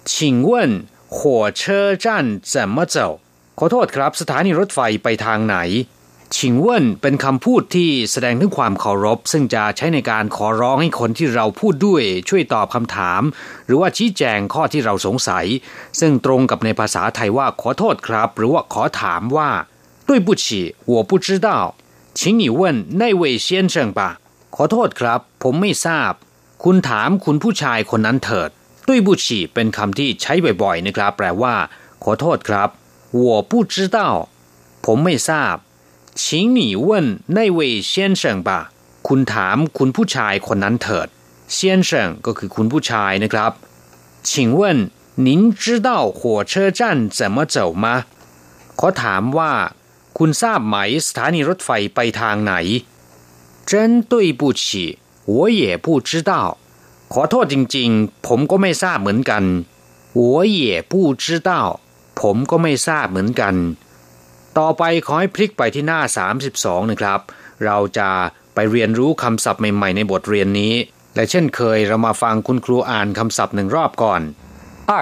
[0.05, 3.19] 请问火车站怎么走
[3.57, 5.57] ขอโทษครับสถานีรถไฟไปทางไหน
[6.35, 13.21] ชิงเว่นเป็นคำพูดที่แสดงถึงความเคารพ ซึ่งจะใช้ในการขอร้องให้คนที่เราพูดด้วยช่วยตอบคำถาม
[13.65, 15.45] หรือว่าชี้แจงข้อที่เราสงสัย
[15.99, 19.49] ซึ่งตรงกับในภาษาไทยว่าขอโทษครับ หรือว่าขอถามว่า
[20.07, 20.45] 对不起
[20.91, 21.49] 我不知道
[22.17, 22.61] 请你问
[23.01, 23.99] 那位先生吧
[24.55, 26.11] ขอโทษครับ ผมไม่ทราบ
[26.63, 28.49] คุณถามคุณผู้ชายคนนั้นเถิด
[28.87, 31.55] ด้วยบุชีเป็นคำที่ใช้บ่อยๆนะครับ แปลว่า
[32.03, 32.69] ขอโทษครับ
[33.23, 33.97] 我不知道
[34.85, 35.55] ผมไม่ทราบ
[36.21, 38.49] 请你问那位先生吧
[39.07, 41.07] คุณถามคุณผู้ชายคนนั้นเถิด
[41.57, 41.57] 先
[41.89, 41.91] 生
[42.25, 43.51] ก็คือคุณผู้ชายนะครับ
[44.29, 44.61] 请问
[45.27, 45.27] 您
[45.61, 46.19] 知道火
[46.51, 46.81] 车站
[47.17, 47.85] 怎么走吗
[48.79, 49.53] ขอถามว่า
[50.17, 52.53] คุณทราบไหมสถานีรถไฟไปทางไหน
[53.69, 53.71] 真
[54.11, 54.63] 对不起
[55.25, 56.31] 我也不知道
[57.13, 59.43] ขอโทษจริงๆ ผมก็ไม่ทราบเหมือนกัน
[60.19, 60.21] 我
[60.59, 60.59] 也
[60.91, 61.49] 不知道
[62.19, 63.55] ผมก็ไม่ทราบเหมือนกัน
[64.59, 65.99] ต่อไปขอให้พลิกไปที่หน้า
[66.45, 67.19] 32 นะครับ
[67.65, 68.09] เราจะ
[68.55, 70.73] ไปเรียนรู้คำศัพท์ใหม่ๆในบทเรียนนี้
[71.15, 74.21] และเช่นเคยเรามาฟังคุณครูอ่านคำศัพท์หนึ่งรอบก่อน
[74.91, 74.93] 二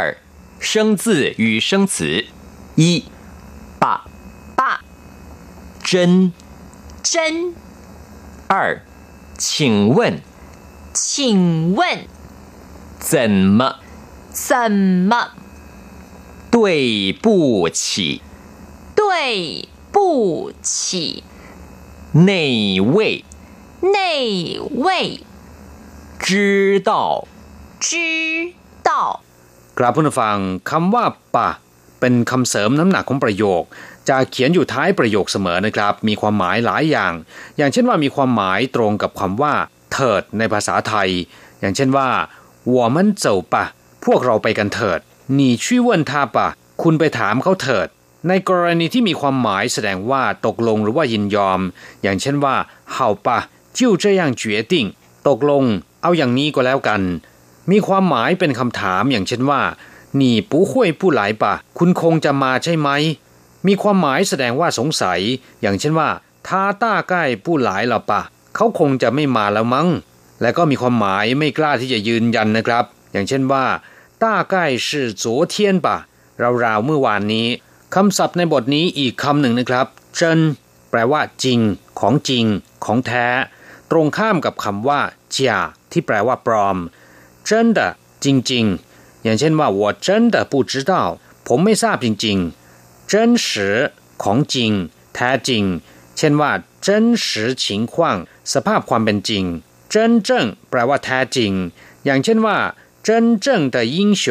[0.70, 1.04] 生字
[1.44, 2.26] 与生词
[2.82, 3.04] 一
[3.82, 3.86] 爸
[4.56, 4.62] 爸
[5.84, 6.32] 真
[7.12, 7.54] 真
[8.48, 8.82] 二
[9.38, 10.20] 请问
[10.94, 12.08] 请问
[13.00, 13.60] 怎么
[14.32, 15.12] 怎么
[16.50, 18.22] 对不起
[19.08, 21.24] 对不起
[22.28, 23.24] 那位
[23.96, 23.98] 那
[24.86, 24.88] 位
[26.26, 26.92] 知道
[27.86, 27.90] 知
[28.88, 28.90] 道
[29.78, 30.38] กราบผู้ฟัง
[30.70, 31.50] คำว่าปะ
[32.00, 33.62] เป็นคำเสริมน้ำหนักของประโยค
[34.10, 37.14] จะเขียนอยู่ท้ายประโยคเสมอนะครับ มีความหมายหลายอย่าง
[37.58, 39.54] อย่างเช่นว่ามีความหมายตรงกับคำว่า
[39.94, 41.10] เถิดในภาษาไทย
[41.60, 42.10] อย่างเช่นว่า
[42.76, 43.56] 我们走吧
[44.06, 45.00] พวกเราไปกันเถิด
[45.38, 46.38] 你去问他吧
[46.82, 47.88] คุณไปถามเขาเถิด
[48.28, 51.60] ในกรณีที่มีความหมายแสดงว่าตกลงหรือว่ายินยอม
[52.04, 52.56] อย่างเช่นว่า
[52.94, 53.28] 好吧
[53.78, 54.74] 就这样决定
[55.28, 55.64] ตกลง
[56.02, 57.02] เอาอย่างนี้ก็แล้วกัน
[57.72, 59.62] มีความหมายเป็นคำถามอย่างเช่นว่า
[60.20, 61.44] 你不会不来吧
[61.78, 62.90] คุณคงจะมาใช่ไหม
[63.68, 65.20] มีความหมายแสดงว่าสงสัย
[65.62, 66.10] อย่างเช่นว่า
[66.48, 66.50] 他
[66.84, 67.14] 大概
[67.46, 68.12] 不来了吧
[68.56, 69.88] เขาคงจะไม่มาแล้วมั้ง
[70.42, 73.66] และก็มีความหมายไม่กล้าที่จะยืนยันนะครับ อย่างเช่นว่า
[74.24, 74.56] 大概
[74.88, 74.88] 是
[75.22, 75.88] 昨天吧
[76.64, 77.48] ราวๆเมื่อวานนี้
[77.96, 80.40] คำศัพท์ในบทนี้อีกคำหนึ่งนะครับเจน
[80.90, 81.60] แปลว่าจริง
[82.00, 82.46] ของจริง
[82.86, 83.28] ของแท้
[83.92, 85.54] ตรงข้ามกับคำว่าเจีย
[85.92, 86.78] ที่แปลว่าปลอม
[87.44, 87.80] เจน的
[88.24, 90.94] จริงๆ อย่างเช่นว่า我真的不知道
[91.48, 93.14] ผมไม่ทราบจริงๆ真
[93.46, 93.48] 实
[94.24, 94.72] ของจริง
[95.16, 95.64] แท้จริง
[96.18, 96.52] เช่นว่า
[96.86, 96.88] 真
[97.26, 97.28] 实
[97.64, 97.96] 情况
[98.54, 99.44] สภาพความเป็นจริง
[99.94, 99.96] 真
[100.28, 100.30] 正
[100.70, 101.52] แปลว่าแท้จริง
[102.06, 102.58] อย่างเช่นว่า
[103.08, 103.10] 真
[103.46, 104.26] 正的英雄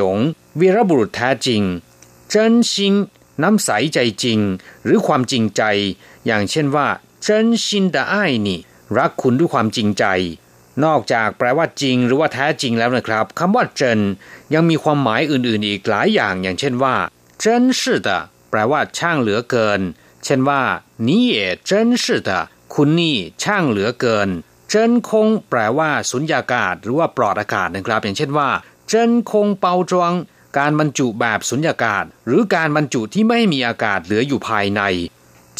[0.61, 1.63] วีรบุรุษแท้จริง
[2.33, 2.35] 真
[2.71, 2.93] 心น้
[3.44, 4.40] น้ำใสใจจริง
[4.84, 5.64] หรือความจริงใจ
[6.26, 6.88] อย่างเช่นว่า
[7.22, 8.60] เจนชินดาไอ้นี่
[8.98, 10.06] รักคุณด้วยความจริงใจ
[10.84, 14.00] นอกจากแปลว่าจริง หรือว่าแท้จริงแล้วนะครับคำว่าเจน
[14.54, 16.96] ยังมีความหมายอื่นๆ อีกหลายอย่าง อย่างเช่นว่า
[17.40, 18.20] เจนชิดะ
[18.50, 19.82] แปลว่าช่างเหลือเกิน
[20.24, 20.62] เช่นว่า
[21.06, 21.36] 你也
[21.70, 21.72] 真
[22.04, 22.30] 是的
[22.74, 24.30] คุณนี่ช่างเหลือเกิน
[24.70, 28.50] เจินคง แปลว่าสุญญากาศ หรือว่าปลอดอากาศนะครับ อย่างเช่นว่า
[28.88, 30.12] เจนคงเปาจวง
[30.58, 34.82] การบรรจุแบบสุญญากาศ หรือการบรรจุที่ไม่มีอากาศเหลืออยู่ภายใน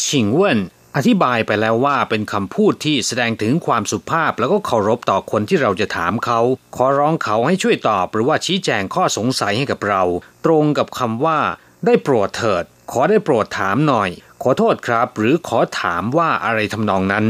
[0.04, 0.60] ชิงเว่น
[0.96, 6.40] อธิบายไปแล้วว่าเป็นคำพูดที่แสดงถึงความสุภาพแล้วก็เคารพต่อคนที่เราจะถามเขา
[6.76, 10.02] ขอร้องเขาให้ช่วยตอบหรือว่าชี้แจงข้อสงสัยให้กับเรา
[10.44, 11.40] ตรงกับคำว่า
[11.86, 14.08] ได้โปรดเถิด ขอได้โปรดถามหน่อย
[14.42, 17.24] ขอโทษครับ หรือขอถามว่าอะไรทำนองนั้น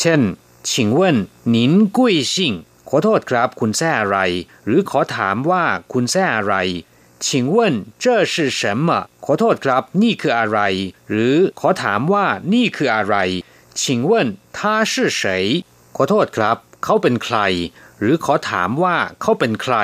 [0.00, 0.20] เช่น
[0.70, 1.16] ชิงเว่น
[1.54, 2.52] นินกุ้ยชิง
[2.88, 4.18] ขอโทษครับ คุณแซ่อะไร
[4.64, 6.54] หรือขอถามว่าคุณแซ่อะไร
[7.25, 7.57] 请问
[8.03, 8.87] 这是什么
[9.25, 10.59] ขอโทษครับ นี่คืออะไร
[11.09, 13.15] หรือขอถามว่านี่คืออะไร
[13.79, 14.11] 请问
[14.57, 14.59] 他
[14.91, 15.21] 是谁
[15.95, 17.37] ขอโทษครับ เขาเป็นใคร
[17.99, 19.75] หรือขอถามว่าเขาเป็นใคร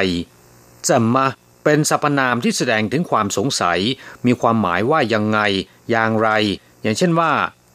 [0.88, 1.26] จะมา
[1.64, 3.80] เป็นสรรพนามที่แสดงถึงความสงสัย
[4.26, 5.40] มีความหมายว่ายังไง
[5.92, 6.30] อย่างไร
[6.82, 7.32] อย่างเช่นว่า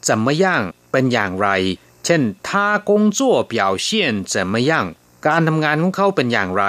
[0.07, 1.49] จะมาย่างเป็นอย่างไร
[2.05, 2.49] เช่น他
[2.89, 3.19] 工作
[3.51, 3.87] 表现
[4.33, 4.71] 怎么样
[5.27, 6.65] การทำงานของเขาเป็นอย่างไร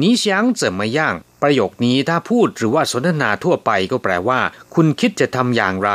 [0.00, 0.24] 你想
[0.60, 0.98] 怎么样
[1.42, 4.40] ประโยคนี้ถ้าพูดหรือว่าสนทนาทั่วไปก็แปลว่า
[4.74, 5.90] คุณคิดจะทำอย่างไร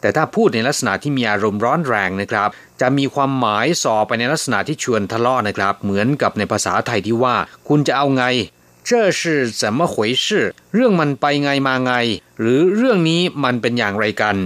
[0.00, 2.48] แต่ถ้าพูดในลักษณะที่มีอารมณ์ร้อนแรงนะครับ
[2.80, 7.36] จะมีความหมายสอไปในลักษณะที่ชวนทะเลาะนะครับ เหมือนกับในภาษาไทยที่ว่า
[7.68, 8.24] คุณจะเอาไง
[8.88, 9.20] 这是
[9.60, 10.26] 怎么回事
[10.74, 11.92] เรื่องมันไปไงมาไง
[12.40, 14.36] หรือเรื่องนี้มันเป็นอย่างไรกัน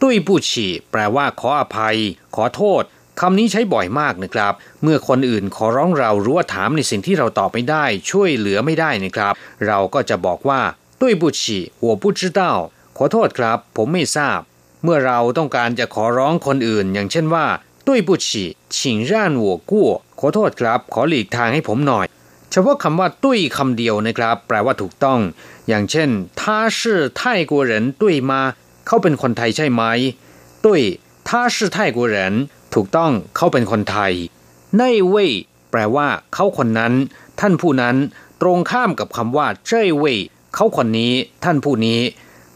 [0.00, 1.96] ตุ้ยผู้ฉีแปลว่าขออภัย
[2.34, 2.82] ขอโทษ
[3.20, 4.52] คำนี้ใช้บ่อยมากนะครับ
[4.82, 9.32] เมื่อคนอื่นขอร้องเรารู้ว่าถามในสิ่งที่เราตอบไม่ได้ ช่วยเหลือไม่ได้นะครับ
[9.66, 10.60] เราก็จะบอกว่า
[11.00, 12.40] ด้วยบุชี我不知道
[12.96, 14.40] ขอโทษครับ ผมไม่ทราบ
[14.82, 17.46] เมื่อเราต้องการจะขอร้องคนอื่น อย่างเช่นว่า
[17.88, 18.76] ด้วยบุชี请
[19.10, 19.72] 让我过
[20.20, 22.06] ขอโทษครับ ขอหลีกทางให้ผมหน่อย
[22.50, 25.20] เฉพาะคำว่าตุ้ยคำเดียวนะครับ แปลว่าถูกต้อง
[25.68, 26.08] อย่างเช่น
[26.40, 26.42] 他
[26.78, 26.80] 是
[27.18, 28.32] 泰国人对吗
[28.86, 29.82] เขาเป็นคนไทยใช่ไหม
[30.64, 30.82] ตุ้ย
[31.28, 32.16] 他是泰国人
[32.73, 34.13] ถูกต้องเขาเป็นคนไทย
[34.77, 35.31] ในเว่ย
[35.71, 36.93] แปลว่าเขาคนนั้น
[37.39, 37.95] ท่านผู้นั้น
[38.41, 40.17] ตรงข้ามกับคำว่าเจ้ยเว่ย
[40.55, 41.99] เขาคนนี้ ท่านผู้นี้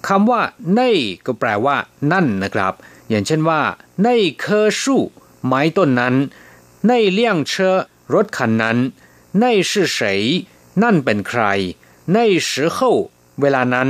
[0.07, 0.41] คำว่า
[0.75, 0.81] ใน
[1.25, 1.77] ก็แปลว่า
[2.11, 2.73] นั่นนะครับ
[3.09, 3.61] อย่างเช่นว่า
[4.03, 4.97] ในเคอชู
[5.45, 6.15] ไม้ต้นนั้น
[6.87, 7.77] ในเลี่ยงเชอ
[8.13, 8.77] รถคันนั้น
[9.41, 10.21] ในชื่อเฉย
[10.83, 11.43] นั่นเป็นใคร
[12.13, 13.89] ในสือเเวลานั้น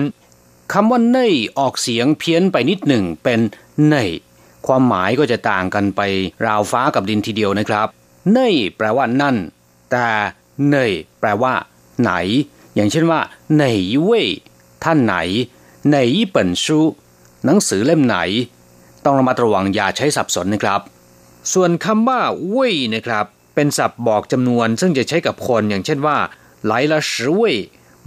[0.73, 1.19] คำว่าใน
[1.57, 3.39] ออกเสียงเพี้ยนไปนิดหนึ่งเป็น
[3.89, 3.95] ใน
[4.67, 6.02] ความหมายก็จะต่างกันไป
[6.45, 7.88] ราวฟ้ากับดินทีเดียวนะครับ
[8.32, 9.36] เน่ยแปลว่านั่น
[9.91, 10.08] แต่
[10.69, 11.54] เน่ยแปลว่า
[12.02, 12.12] ไหน
[12.76, 13.19] อย่างเช่นว่า
[13.56, 13.63] ไหน
[14.04, 14.28] เว่ย
[14.84, 15.15] ท่านไหน
[15.89, 15.97] ไหน
[16.30, 16.80] เปิ่นชู
[17.45, 18.17] หนังสือเล่มไหน
[19.06, 20.82] ต้องระมัดระวังอย่าใช้สับสนนะครับ
[21.54, 26.17] ส่วนคำว่าเว่ยนะครับ เป็นศัพท์บอกจำนวน ซึ่งจะใช้กับคนอย่างเช่นว่า
[26.67, 27.56] หลายละสิเว่ย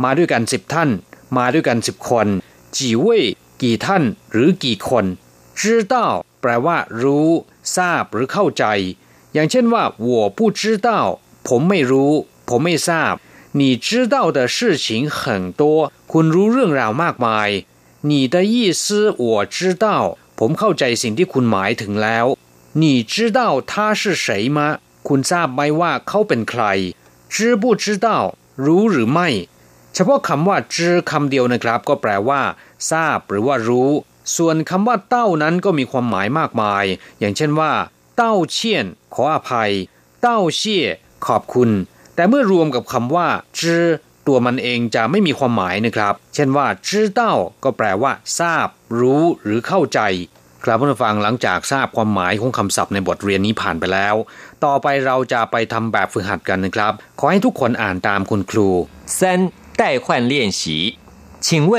[0.04, 0.90] มาด้วยกันสิบท่าน
[1.38, 2.26] มาด้วยกันสิบคน
[2.76, 3.22] จีเว่ย
[3.62, 5.04] กี่ท่านหรือกี่คน
[5.59, 5.61] 知
[5.93, 5.95] 道
[6.41, 7.29] แปลว่า รู้
[7.75, 8.65] ทราบหรือเข้าใจ
[9.33, 10.89] อย่างเช่นว่า我不知道
[11.47, 12.11] ผมไม่รู้
[12.49, 13.13] ผมไม่ทราบ
[13.59, 14.87] 你知道的事情
[15.19, 15.19] 很
[15.61, 15.63] 多
[16.11, 17.49] คุณรู้เรื่องราวมากมาย
[18.09, 18.83] 你的意思
[19.23, 19.25] 我
[19.55, 19.85] 知道
[20.39, 22.25] ผมเข้าใจสิ่งที่คุณหมายถึงแล้ว
[22.81, 23.39] 你知道
[23.71, 24.27] 他是谁
[24.57, 24.59] 吗
[25.07, 26.63] คุณทราบไหมว่าเขาเป็นใคร
[27.33, 28.07] 知不知道
[28.65, 29.29] รู้หรือไม่
[29.93, 32.41] เฉพาะคำว่าจื้อคำเดียวนะครับ ก็แปลว่า
[32.91, 33.89] ทราบหรือว่ารู้
[34.37, 36.85] ส่วนคำว่าเต้านั้นก็มีความหมายมากมาย
[37.19, 37.71] อย่างเช่นว่า
[38.17, 39.71] เต้าเชี่ยน ขออภัย
[40.21, 40.85] เต้าเชี่ย
[41.27, 41.69] ขอบคุณ
[42.15, 43.27] แต่เมื่อรวมกับคำว่า
[43.59, 43.85] จื้อ
[44.27, 48.67] ตัวมันเองจะไม่มีความหมายนะครับ เช่นว่าจื้อเต้าก็แปลว่า ทราบ
[48.99, 49.99] รู้หรือเข้าใจ
[50.63, 54.15] ครับผู้ฟังหลังจากทราบความหมายของคำศัพท์ในบทเรียนนี้ผ่านไปแล้ว
[54.65, 58.69] ต่อไปเราจะไปทำแบบฝึกหัดกันนะครับ ขอให้ทุกคนอ่านตามคุณครู
[59.19, 59.19] 三
[59.81, 60.61] 代换练习
[61.45, 61.73] 请问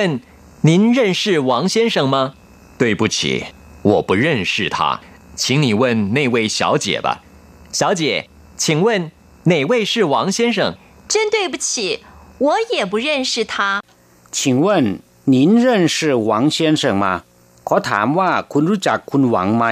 [0.63, 2.35] 您认识王先生吗
[2.79, 3.47] 对不起，
[3.83, 5.01] 我不认识他，
[5.35, 7.23] 请你问那位小姐吧。
[7.73, 9.11] 小姐，请问
[9.45, 10.75] 哪位是王先生？
[11.09, 12.01] 真对不起，
[12.39, 13.83] 我也不认识他。
[14.31, 17.23] 请问您认识王先生吗？
[17.65, 19.65] ขอถามว่าคุณรู้จักคุณหวังไหม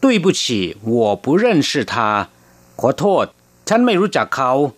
[0.00, 2.28] 对不起，我不认识他。
[2.76, 3.26] ขอโทษ
[3.68, 4.72] ฉันไม่รู้จักเขา。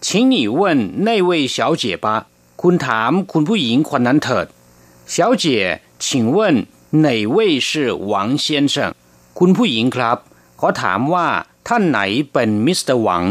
[0.00, 2.26] 请你问那位小姐吧。
[2.56, 4.46] คุณถามคุณผู้หญิงคนนั้นเถิด。
[5.08, 7.36] 小姐，请问哪位
[7.68, 8.74] 是王先生
[9.38, 10.18] คุณผู้หญิงครับ
[10.60, 11.28] ขอถามว่า
[11.68, 12.00] ท่านไหน
[12.32, 13.24] เป็นมิสเตอร์หวัง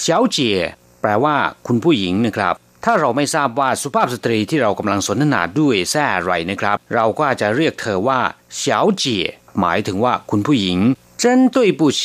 [0.00, 0.60] เฉาเจีย
[1.00, 1.36] แปลว่า
[1.66, 8.20] คุณผู้หญิงนะครับ ถ้าเราไม่ทราบว่าสุภาพสตรีที่เรากำลังสนทนาด้วยแซ่อะไรนะครับ เราก็อาจจะเรียกเธอว่า
[8.56, 9.26] เฉาเจีย
[9.60, 10.78] หมายถึงว่า คุณผู้หญิง
[11.22, 12.02] 真对不起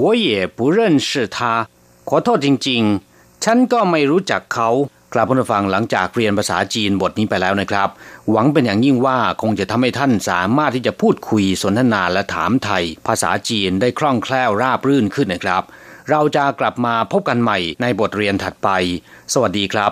[0.00, 1.38] 我也不认识他
[2.08, 2.82] ขอโทษจริง
[3.14, 4.70] ๆ ฉันก็ไม่รู้จักเขา
[5.12, 7.88] กลับผู้ฟังหลังจากเรียนภาษาจีนบทนี้ไปแล้วนะครับ
[8.31, 15.63] หวังเป็นอย่างยิ่งว่าคงจะทำให้ท่านสามารถที่จะพูดคุยสนทนาและถามไทย ภาษาจีนได้คล่องแคล่วราบรื่นขึ้นนะครับ
[16.09, 18.69] เราจะกลับมาพบกันใหม่ในบทเรียนถัดไป
[19.33, 19.91] สวัสดีครับ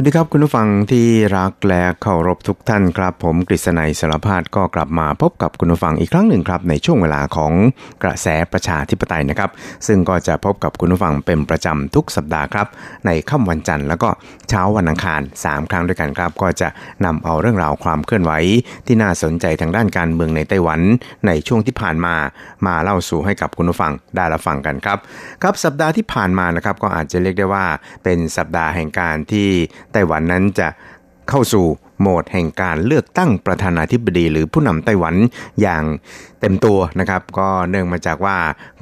[0.00, 7.52] วัสดีครับคุณผู้ฟังที่รักและเคารพทุกท่านครับ ผมกฤษณัยสารพาดก็กลับมาพบกับคุณผู้ฟังอีกครั้งหนึ่งครับ ในช่วงเวลาของ
[8.02, 9.50] กระแสประชาธิปไตยนะครับ
[9.86, 12.66] ซึ่งก็จะพบกับคุณผู้ฟังเป็นประจำทุกสัปดาห์ครับ
[13.06, 14.08] ในค่ำวันจันทร์แล้วก็
[14.48, 16.68] เช้าวันอังคาร 3 ครั้งด้วยกันครับ ก็จะ
[17.04, 18.32] นำเอาเรื่องราวความเคลื่อนไหว
[18.86, 20.80] ที่น่าสนใจทางด้านการเมืองในไต้หวัน
[21.26, 22.14] ในช่วงที่ผ่านมา
[22.66, 24.98] มาเล่าสู่ให้กับคุณผู้ฟังได้รับฟังกันครับ
[25.42, 27.66] ครับสัปดาห์ที่ผ่านมานะครับก็อาจจะเรียกได้ว่า
[28.04, 29.48] เป็นสัปดาห์แห่งการที่
[29.92, 30.68] ไต้หวันนั้นจะ
[31.28, 31.66] เข้าสู่
[32.00, 35.14] โหมดแห่งการเลือกตั้งประธานาธิบดีหรือผู้นำไต้หวัน
[35.60, 35.84] อย่าง
[36.40, 38.36] เต็มตัวนะครับ ก็เนื่องมาจากว่า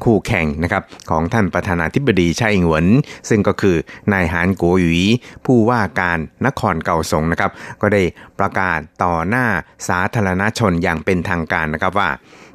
[0.05, 2.87] คู่แข่งนะครับของท่านประธานาธิบดีไช่อิงหวน
[3.29, 3.77] ซึ่งก็คือ
[4.13, 5.07] นายหานกัวหยี
[5.47, 8.03] ผู้ว่าการนครเก่าสงนะครับ ก็ได้
[8.39, 9.47] ประกาศต่อหน้า
[9.89, 12.09] สาธารณชนอย่างเป็นทางการนะครับว่า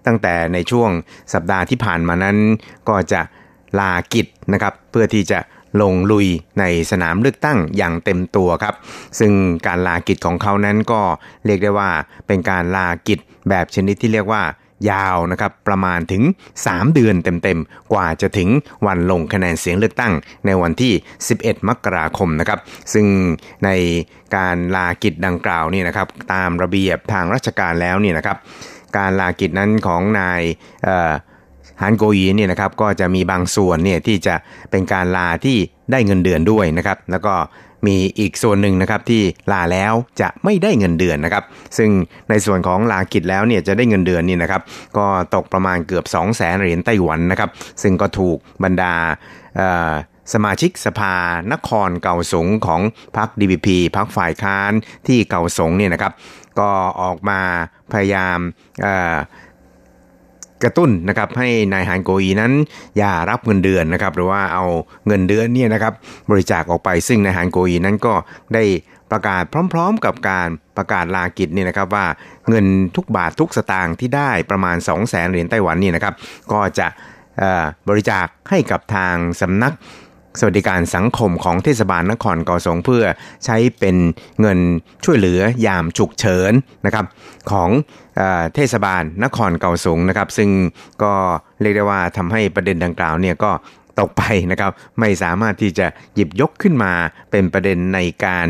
[0.05, 0.89] ตั้งแต่ในช่วง
[1.33, 2.37] สัปดาห์ที่ผ่านมานั้น
[2.89, 3.21] ก็จะ
[3.79, 5.39] ลากิจนะครับเพื่อที่จะ
[5.81, 6.27] ลงลุย
[6.59, 8.75] ในสนามเลือกตั้งอย่างเต็มตัวครับ
[9.19, 9.31] ซึ่ง
[9.67, 11.01] การลากิจของเขานั้นก็
[11.45, 11.89] เรียกได้ว่า
[12.27, 14.43] เป็นการลากิจแบบชนิดที่เรียกว่า
[14.91, 16.23] ยาวนะครับประมาณถึง
[16.59, 18.49] 3 เดือนเต็มๆ กว่าจะถึง
[18.87, 20.13] วันลงคะแนนเสียงเลือกตั้ง
[20.45, 20.93] ในวันที่
[21.29, 22.59] 11 มกราคมนะครับ
[22.93, 23.05] ซึ่ง
[23.65, 23.69] ใน
[24.35, 28.37] การลากิจดังกล่าวนี่นะครับ ตามระเบียบทางราชการแล้วนี่นะครับ
[28.97, 30.41] การลากิจนั้นของนาย
[31.81, 34.35] ฮันโกยีเนี่ยนะครับก็จะมีบางส่วนเนี่ยที่จะ
[34.71, 35.57] เป็นการลาที่
[35.91, 37.33] ได้เงินเดือนด้วยนะครับ แล้วก็
[37.87, 41.43] มีอีกส่วนหนึ่งนะครับที่ลาแล้วจะไม่ได้เงินเดือนนะครับ
[41.77, 41.89] ซึ่ง
[42.29, 44.61] ในส่วนของลากิจแล้วเนี่ยจะได้เงินเดือนนี่นะครับ
[44.97, 45.05] ก็
[45.35, 47.49] ตกประมาณเกือบ2 0 0แสนเหรียญไต้หวันนะครับ
[47.81, 48.93] ซึ่งก็ถูกบรรดา
[50.33, 51.15] สมาชิกสภา
[51.53, 52.81] นครเก่าสงของ
[53.17, 54.71] พรรค DPP พรรคฝ่ายค้าน
[55.07, 56.13] ที่เก่าสงเนี่ยนะครับ
[56.59, 56.69] ก็
[57.01, 57.39] ออกมา
[57.93, 58.37] พยายาม
[60.63, 62.51] กระตุ้นนะครับให้นายฮานโกอีนั้น
[62.97, 64.65] อย่ารับเงินเดือนนะครับหรือว่าเอา
[65.07, 65.93] เงินเดือนเนี่ยนะครับ
[66.31, 68.13] บริจาคออกไปซึ่งนายฮานโกอีนั้นก็
[68.53, 68.63] ได้
[69.11, 70.47] ประกาศพร้อม ๆ กับการ
[70.77, 72.05] ประกาศลากิจนี่นะครับว่า
[72.49, 76.13] เงินทุกบาททุกสตางค์ที่ได้ประมาณ 2 0 0แสนเหรียญไต้หวันนี่นะครับ
[76.51, 76.87] ก็จะ
[77.89, 79.73] บริจาคให้กับทางสำนัก
[80.39, 83.03] สวัสดิการสังคมของเทศบาลนครเกาสงเพื่อ
[83.45, 83.97] ใช้เป็น
[84.41, 84.59] เงิน
[85.05, 86.51] ช่วยเหลือยามฉุกเฉิน
[86.85, 87.05] นะครับ
[87.51, 87.69] ของ
[88.55, 90.49] เทศบาลนครเกาสงนะครับ ซึ่ง
[91.03, 91.13] ก็
[91.61, 93.51] เรียกได้ว่าทำให้ประเด็นดังกล่าวเนี่ยก็
[93.99, 96.93] ตกไปนะครับ ไม่สามารถที่จะหยิบยกขึ้นมา
[97.31, 98.47] เป็นประเด็นในการ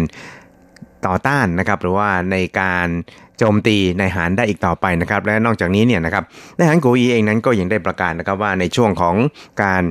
[1.05, 2.87] ต่อต้านนะครับ หรือว่าในการ
[3.37, 6.23] โจมตีในหารได้อีกต่อไปนะครับ และนอกจากนี้เนี่ยนะครับ
[6.57, 9.15] ในหารโกอีเองนั้นก็ยังได้ประกาศนะครับว่าในช่วงของ
[9.63, 9.83] การ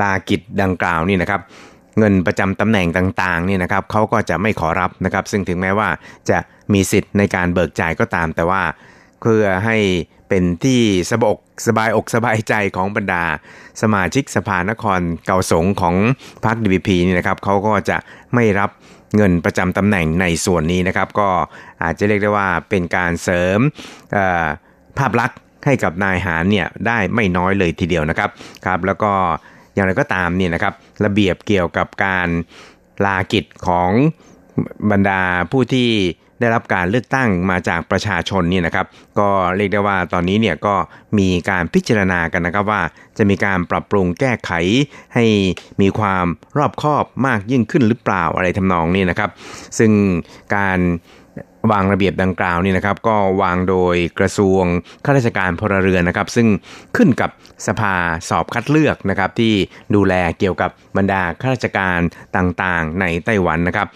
[0.00, 1.40] ลากิจดังกล่าวนี่นะครับ
[1.98, 5.88] เงินประจำตำแหน่งต่างๆนี่นะครับเขาก็จะไม่ขอรับนะครับ ซึ่งถึงแม้ว่า
[6.30, 6.38] จะ
[6.72, 8.62] มีสิทธิ์ในการเบิกจ่ายก็ตาม แต่ว่า
[9.20, 9.76] เพื่อให้
[10.28, 11.36] เป็นที่สบก
[11.66, 13.24] สบายอกสบายใจของบรรดา
[13.82, 15.94] สมาชิกสภานครเก่าสงของ
[16.44, 17.96] พรรคดีบีพีนี่นะครับเขาก็จะ
[18.34, 18.70] ไม่รับ
[19.16, 21.28] เงินประจำตำแหน่งในส่วนนี้นะครับ ก็
[21.82, 23.58] อาจจะเรียกได้ว่าเป็นการเสริม
[24.98, 28.30] ภาพลักษณ์ให้กับนายหารเนี่ยได้ไม่น้อยเลยทีเดียวนะครับ
[28.66, 29.12] ครับ แล้วก็
[29.74, 32.28] อย่างไรก็ตามเนี่ยนะครับระเบียบเกี่ยวกับการ
[33.04, 33.90] ลากิจของ
[34.90, 35.90] บรรดาผู้ที่
[36.40, 38.86] ได้รับการเลือกตั้งมาจากประชาชนนี่นะครับ
[39.18, 40.74] ก็เรียกได้ว่าตอนนี้เนี่ยก็
[41.18, 42.82] มีการพิจารณากันนะครับว่า
[43.18, 44.52] จะมีการปรับปรุงแก้ไข
[45.14, 45.24] ให้
[45.80, 46.26] มีความ
[46.58, 49.30] รอบคอบมากยิ่งขึ้นหรือเปล่าอะไรทำนองนี้นะครับ
[49.78, 49.92] ซึ่ง
[50.54, 50.78] การ
[51.72, 54.64] วางระเบียบดังกล่าวนี่นะครับ ก็วางโดยกระทรวง
[55.04, 56.48] ข้าราชการพลเรือนนะครับ ซึ่ง
[56.96, 57.30] ขึ้นกับ
[57.66, 57.94] สภา
[58.28, 59.54] สอบคัดเลือกนะครับ ที่
[59.94, 61.98] ดูแลเกี่ยวกับบรรดาข้าราชการ
[62.36, 63.86] ต่างๆ ในไต้หวันนะครับ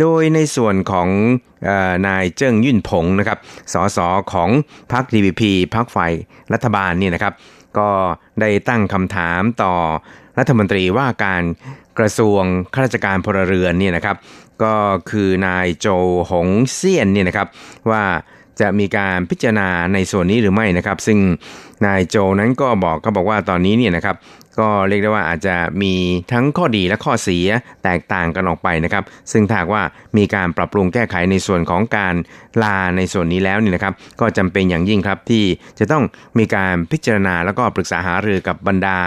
[0.00, 1.08] โดยในส่วนของ
[2.06, 3.38] นายเจิ้งยุ่นผงนะครับ
[3.72, 3.98] สส
[4.32, 4.50] ของ
[4.92, 5.42] พรรค DPP
[5.74, 6.12] พรรคฝ่าย
[6.52, 7.34] รัฐบาลนี่นะครับ
[7.78, 7.88] ก็
[8.40, 9.74] ได้ตั้งคำถามต่อ
[10.38, 11.42] รัฐมนตรีว่าการ
[11.98, 12.42] กระทรวง
[12.74, 14.16] ข้าราชการพลเรือนนี่นะครับ
[14.62, 14.74] ก็
[15.10, 15.86] คือนายโจ
[16.30, 17.48] หงเซียนนี่นะครับ
[17.90, 18.02] ว่า
[18.60, 21.18] จะมีการพิจารณาในส่วนนี้หรือไม่นะครับ ซึ่ง
[21.86, 24.16] นายโจนั้นก็บอกก็บอกว่าตอนนี้เนี่ยนะครับ
[24.58, 25.94] ก็เรียกได้ว่าอาจจะมี
[26.32, 27.46] ทั้งข้อดีและข้อเสีย
[27.84, 29.82] แตกต่างกันออกไปนะครับ ซึ่งถ้าว่า
[30.16, 32.14] มีการปรับปรุงแก้ไขในส่วนของการ
[32.62, 35.44] ลาในส่วนนี้แล้วนี่นะครับ ก็จำเป็นอย่างยิ่งครับที่
[35.78, 36.04] จะต้อง
[36.38, 38.98] มีการพิจารณาแล้วก็ปรึกษาหารือกับบรรดา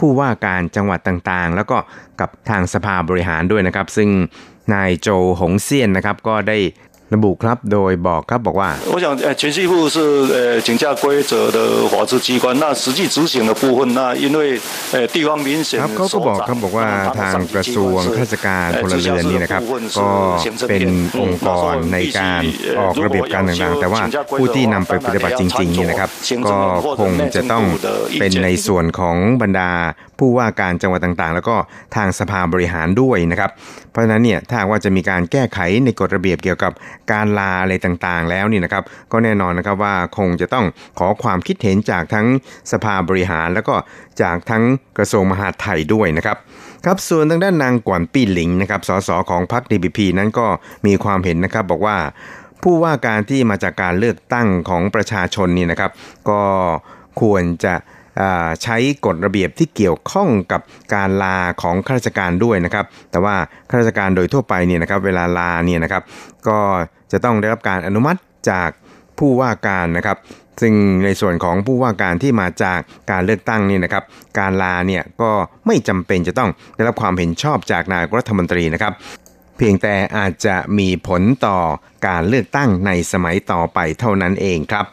[0.04, 1.78] ู้ว่าการจังหวัดต่างๆ แล้วก็
[2.20, 4.08] กับทางสภาบริหารด้วยนะครับ ซึ่ง
[4.74, 5.08] นายโจ
[5.40, 6.58] หงเซียนนะครับก็ได้
[7.15, 9.97] ระบุครับโดยบอกครับบอกว่า我想呃全系部是
[10.35, 11.59] 呃警价规则的
[11.91, 14.39] 法制机关那实际执行的部分那因为
[14.93, 16.87] 呃地方民选 ครับเขาก็บอกครับบอกว่า
[17.19, 19.61] ทางกระทรวงข้าราชการพลเรือนนี่นะครับ
[19.99, 20.09] ก็
[20.69, 20.87] เป็น
[21.21, 22.41] องค์กรในการ
[22.79, 24.01] ออกระเบียบการต่างๆ แต่ว่า
[24.39, 26.09] ผู้ที่นำไปปฏิบัติจริงๆนี่นะครับ
[26.51, 26.57] ก็
[26.99, 27.63] คงจะต้อง
[28.19, 29.69] เป็นในส่วนของบรรดา
[30.18, 31.56] ผู้ว่าการจังหวัดต่างๆ แล้วก็
[31.96, 33.50] ทางสภาบริหารด้วยนะครับ
[33.90, 36.72] เพราะฉะนั้นเนี่ยถ้าว่าจะมีการแก้ไขในกฎระเบียบเกี่ยวกับ
[37.12, 40.66] การลาอะไรต่างๆ แล้วนี่นะครับ ก็แน่นอนนะครับว่าคงจะต้อง
[40.98, 42.26] ขอความคิดเห็นจากทั้ง
[42.72, 43.74] สภาบริหาร แล้วก็
[44.22, 44.62] จากทั้ง
[44.98, 46.36] กระทรวงมหาดไทยด้วยนะครับ
[46.84, 50.46] ครับส่วนทางด้านนางกวนปี้หลิงนะครับสสของพรรค DPP นั้นก็
[50.86, 51.96] มีความเห็นนะครับบอกว่า
[52.62, 55.90] ผู้ว่าการที่มาจากการเลือกตั้งของประชาชนนี่นะครับ
[56.28, 56.40] ก็
[57.20, 57.74] ควรจะ
[58.62, 60.60] ใช้กฎระเบียบที่เกี่ยวข้องกับ
[60.94, 63.34] การลาของข้าราชการด้วยนะครับ แต่ว่า
[63.70, 66.02] ข้าราชการโดยทั่วไปเนี่ยนะครับเวลาลาเนี่ยนะครับ
[66.48, 66.58] ก็
[67.12, 68.18] จะต้องได้รับการอนุมัติ
[68.50, 68.70] จาก
[69.18, 70.18] ผู้ว่าการนะครับ
[70.60, 72.78] ซึ่งในส่วนของผู้ว่าการที่มาจาก
[73.10, 74.04] การเลือกตั้งนี่นะครับ
[74.38, 75.30] การลาเนี่ยก็
[75.66, 78.92] ไม่จำเป็นจะต้องได้รับความเห็นชอบจากนายกรัฐมนตรีนะครับ
[79.56, 81.58] เพียงแต่อาจจะมีผลต่อ
[82.06, 84.86] การเลือกตั้งในสมัยต่อไปเท่านั้นเองครับ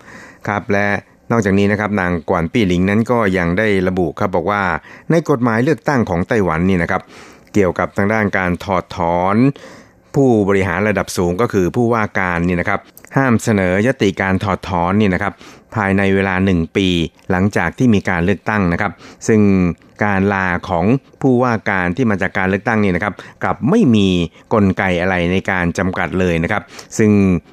[0.48, 0.88] ครับและ
[1.32, 4.64] นอกจากนี้นะครับนางกวนปี้หลิงนั้นก็ยังได้ระบุครับบอกว่า
[5.12, 7.02] ในกฎหมายเลือกตั้งของไต้หวันนี่นะครับ
[7.54, 9.36] เกี่ยวกับทางด้านการถอดถอน
[10.16, 12.80] ผู้บริหารระดับสูงก็คือผู้ว่าการนี่นะครับ
[13.18, 15.34] ห้ามเสนอยติการถอดถอนนี่นะครับ
[15.76, 16.88] ภายในเวลา 1 ปี
[17.32, 18.92] หลังจากที่มีการเลือกตั้งนะครับ
[19.28, 19.42] ซึ่ง
[20.06, 20.86] การลาของ
[21.22, 23.14] ผู้ว่าการที่มาจากการเลือกตั้งนี่นะครับ
[23.44, 24.08] กลับไม่มี
[24.54, 26.64] กลไกอะไรในการจำกัดเลยนะครับ
[26.98, 27.12] ซึ่ง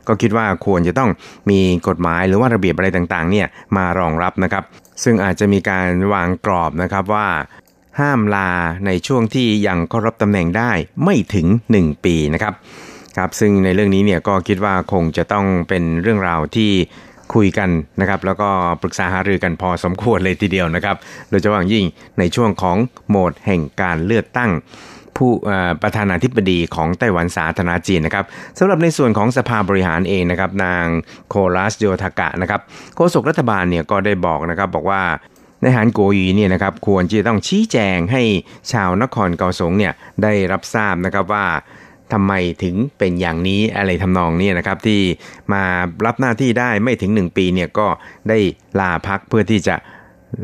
[0.08, 1.10] ก็คิดว่าควรจะต้อง
[1.50, 3.46] มีกฎหมายหรือว่าระเบียบอะไรต่างๆเนี่ย
[3.76, 4.64] มารองรับนะครับ
[5.02, 7.28] ซึ่งอาจจะมีการวางกรอบนะครับว่า
[8.00, 8.50] ห้ามลา
[8.86, 10.70] ในช่วงที่ยังเข้ารับตำแหน่งได้
[11.04, 11.46] ไม่ถึง
[11.78, 12.54] 1 ปีนะครับ
[13.16, 16.72] ครับ ซึ่งในเรื่องนี้เนี่ยก็คิดว่าคงจะต้องเป็นเรื่องราวที่
[17.34, 17.70] คุยกัน
[18.00, 18.48] นะครับแล้วก็
[18.82, 20.96] ปรึกษาหารือกันพอสมควรเลยทีเดียวนะครับ
[21.30, 21.84] โดยเฉพาะยิ่ง
[22.18, 22.76] ในช่วงของ
[23.08, 24.50] โหมดแห่งการเลือกตั้ง
[25.16, 25.30] ผู้
[25.82, 28.24] ประธานาธิบดีของไต้หวันสาธารณจีนนะครับ
[28.58, 30.84] สำหรับในส่วนของสภาบริหารเองนะครับ นาง
[31.28, 32.60] โคลัสโยทากะนะครับ
[32.94, 35.02] โฆษกรัฐบาลเนี่ยก็ได้บอกนะครับบอกว่า
[35.62, 38.22] ในหานโกยีเนี่ยนะครับควรจะต้องชี้แจงให้
[38.72, 39.92] ชาวนครเกาสงเนี่ย
[40.22, 41.46] ได้รับทราบนะครับว่า
[42.12, 42.32] ทำไม
[42.62, 45.00] ถึงเป็นอย่างนี้อะไรทำนองนี้นะครับที่
[45.52, 45.62] มา
[46.06, 47.86] รับหน้าที่ได้ไม่ถึง 1 ปีเนี่ยก็
[48.28, 48.38] ได้
[48.80, 49.76] ลาพักเพื่อที่จะ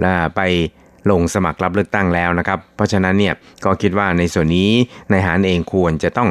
[0.05, 0.41] ลาไป
[1.11, 4.71] ลงสมัครรับเลือกตั้งแล้วนะครับ เพราะฉะนั้นเนี่ยก็คิดว่าในส่วนนี้
[5.13, 6.29] นายหารเองควรจะต้อง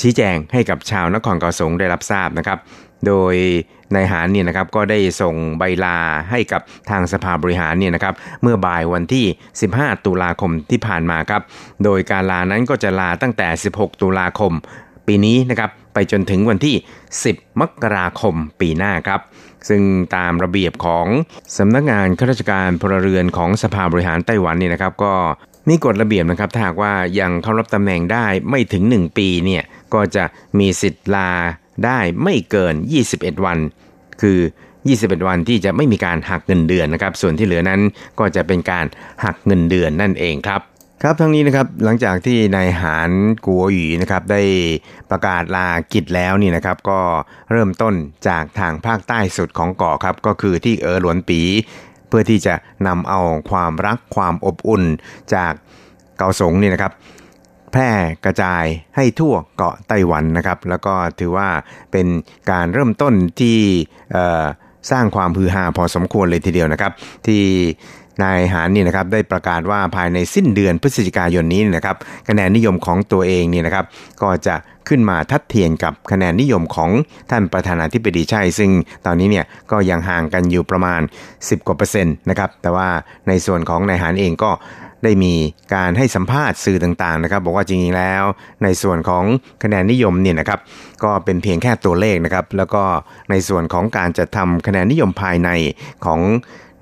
[0.00, 2.58] ชี้แจงให้กับชาวนครเกาสงได้รับทราบนะครับ
[3.06, 3.34] โดย
[3.94, 5.98] นายหานเนี่ยนะครับก็ได้ส่งใบลา
[6.30, 9.26] ให้กับทางสภาบริหารเนี่ยนะครับเมื่อบ่ายวันที่
[9.64, 11.42] 15 ตุลาคมที่ผ่านมาครับ
[11.84, 14.52] โดยการลานั้นก็จะลาตั้งแต่ 16 ตุลาคม
[15.06, 16.76] ปีนี้นะครับไปจนถึงวันที่
[17.18, 19.20] 10 มกราคมปีหน้าครับ
[19.68, 19.82] ซึ่ง
[20.16, 21.06] ตามระเบียบของ
[21.58, 25.14] สำนักงานข้าราชการพลเรือนของสภาบริหารไต้หวันเนี่ยนะครับ ก็
[25.68, 29.62] มีกฎระเบียบนะครับถ้าหากว่ายังเข้ารับตำแหน่งได้ไม่ถึง 1 ปีเนี่ย
[29.94, 30.24] ก็จะ
[30.58, 31.30] มีสิทธิ์ลา
[31.84, 32.74] ได้ไม่เกิน
[33.10, 33.58] 21 วัน
[34.22, 34.38] คือ
[34.82, 37.80] 21 วันที่จะไม่มีการหักเงินเดือนนะครับ ส่วนที่เหลือนั้น
[38.18, 38.86] ก็จะเป็นการ
[39.24, 40.60] หักเงินเดือนนั่นเองครับ
[41.02, 43.10] ครับทั้งนี้นะครับหลังจากที่นายหาน
[43.46, 44.42] กัวหยีนะครับได้
[45.10, 47.00] ประกาศลากิจแล้วนี่นะครับ ก็
[47.50, 47.94] เริ่มต้น
[48.28, 51.40] จากทางภาคใต้สุดของเกาะครับ ก็คือที่เออหลวนปี
[52.08, 52.54] เพื่อที่จะ
[52.86, 53.20] นำเอา
[53.50, 54.82] ความรักความอบอุ่น
[55.34, 55.52] จาก
[56.18, 56.92] เกาสงนี่นะครับ
[57.72, 57.90] แพร่
[58.24, 58.64] กระจาย
[58.96, 61.48] ให้ทั่วเกาะไต้หวันนะครับ แล้วก็ถือว่า
[61.92, 62.06] เป็น
[62.50, 63.58] การเริ่มต้นที่
[64.90, 66.92] สร้างความฮือฮาพอสมควรเลยทีเดียวนะครับ
[67.26, 67.42] ที่
[68.22, 71.96] นายหานนี่นะครับได้ประกาศว่าภายในสิ้นเดือนพฤศจิกายนนี้นะครับ
[72.28, 73.84] คะแนนนิยมของตัวเองนี่นะครับ
[74.22, 74.54] ก็จะ
[74.88, 76.90] ขึ้นมาทัดเทียมกับคะแนนนิยมของ
[77.30, 78.70] ท่านประธานาธิบดีใช่ซึ่ง
[79.06, 81.00] ตอนนี้เนี่ยก็ยังห่างกันอยู่ประมาณ
[81.34, 82.88] 10กว่าเปอร์เซ็นต์นะครับแต่ว่า
[83.28, 84.50] ในส่วนของนายหานเองก็
[85.04, 85.34] ได้มี
[85.74, 88.22] การให้สัมภาษณ์สื่อต่างๆนะครับ บอกว่าจริงๆแล้ว
[88.62, 89.24] ในส่วนของ
[89.62, 90.60] คะแนนนิยมเนี่ยนะครับ
[91.04, 92.82] ก็เป็นเพียงแค่ตัวเลขนะครับ แล้วก็
[93.30, 95.50] ในส่วนของการจะทำคะแนนนิยมภายใน
[96.04, 96.20] ของ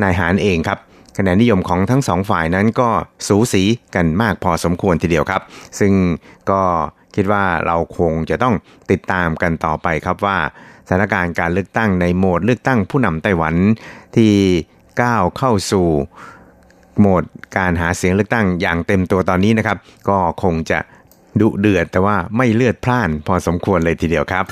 [0.02, 0.78] นายหานเองครับ
[1.18, 2.88] คะแนนนิยมของทั้งสองฝ่ายนั้นก็
[3.28, 3.62] สูสี
[3.94, 5.42] กันมากพอสมควรทีเดียวครับ
[5.78, 5.92] ซึ่ง
[6.50, 6.62] ก็
[7.14, 8.54] คิดว่าเราคงจะต้อง
[8.90, 10.38] ติดตามกันต่อไปครับว่า
[10.88, 13.54] สถานการณ์การเลือกตั้งในโหมดเลือกตั้งผู้นำไต้หวัน
[14.16, 14.32] ที่
[15.02, 15.88] ก้าวเข้าสู่
[17.00, 17.22] โหมด
[17.56, 19.76] การหาเสียงเลือกตั้งอย่างเต็มตัวตอนนี้นะครับ
[20.08, 20.78] ก็คงจะ
[21.40, 24.46] ดุเดือดแต่ว่าไม่เลือดพล่านพอสมควรเลยทีเดียวครับ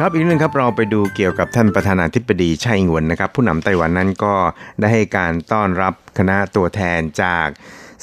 [0.00, 4.34] ครับอีกนึงครับเราไปดูเกี่ยวกับท่านประธานาธิบดีไช่อิงหวนนะครับ ผู้นำไต้หวันนั้นก็
[4.80, 7.48] ได้ให้การต้อนรับคณะตัวแทนจาก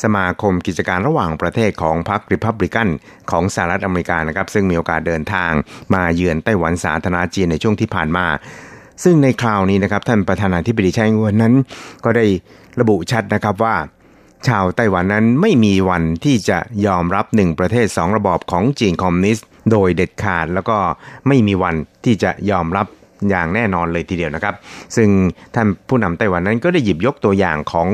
[0.03, 2.87] สมาคมกิจการระหว่างประเทศของพรรคริพับลิกัน
[3.31, 5.51] ของสหรัฐอเมริกานะครับ ซึ่งมีโอกาสเดินทาง
[5.93, 8.25] มาเยือนไต้หวันสาธารณจีนในช่วงที่ผ่านมา
[9.03, 11.53] ซึ่งในคราวนี้นะครับท่านประธานาธิบดีไช่อิงวนนั้น
[12.03, 12.25] ก็ได้
[12.79, 13.75] ระบุชัดนะครับว่า
[14.47, 20.77] ชาวไต้หวันนั้นไม่มีวันที่จะยอมรับหนึ่งประเทศสองระบอบของจีนคอมมิวนิสต์โดยเด็ดขาดแล้วก็
[21.27, 21.75] ไม่มีวัน
[22.05, 22.87] ที่จะยอมรับ
[23.29, 24.55] อย่างแน่นอนเลยทีเดียวนะครับ
[24.95, 25.09] ซึ่ง
[25.55, 27.89] ท่านผู้นำไต้หวันนั้นก็ได้หยิบยกตัวอย่างของ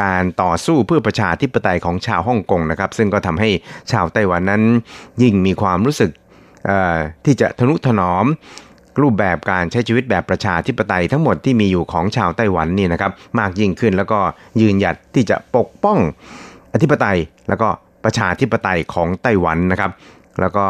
[0.00, 3.50] การต่อสู้เพื่อประชาธิปไตยของชาวฮ่องกงนะครับ ซึ่งก็ทำให้
[3.92, 4.62] ชาวไต้หวันนั้น
[5.22, 6.10] ยิ่งมีความรู้สึก
[7.24, 8.26] ที่จะทนุถนอม
[9.02, 14.18] รูปแบบการใช้ชีวิตแบบประชาธิปไตยทั้งหมดที่มีอยู่ของชาวไต้หวันนี่นะครับ มากยิ่งขึ้นแล้วก็
[14.60, 15.98] ยืนหยัดที่จะปกป้อง
[16.72, 17.18] อธิปไตย
[17.48, 17.68] แล้วก็
[18.04, 19.90] ประชาธิปไตยของไต้หวันนะครับ
[20.40, 20.66] แล้วก็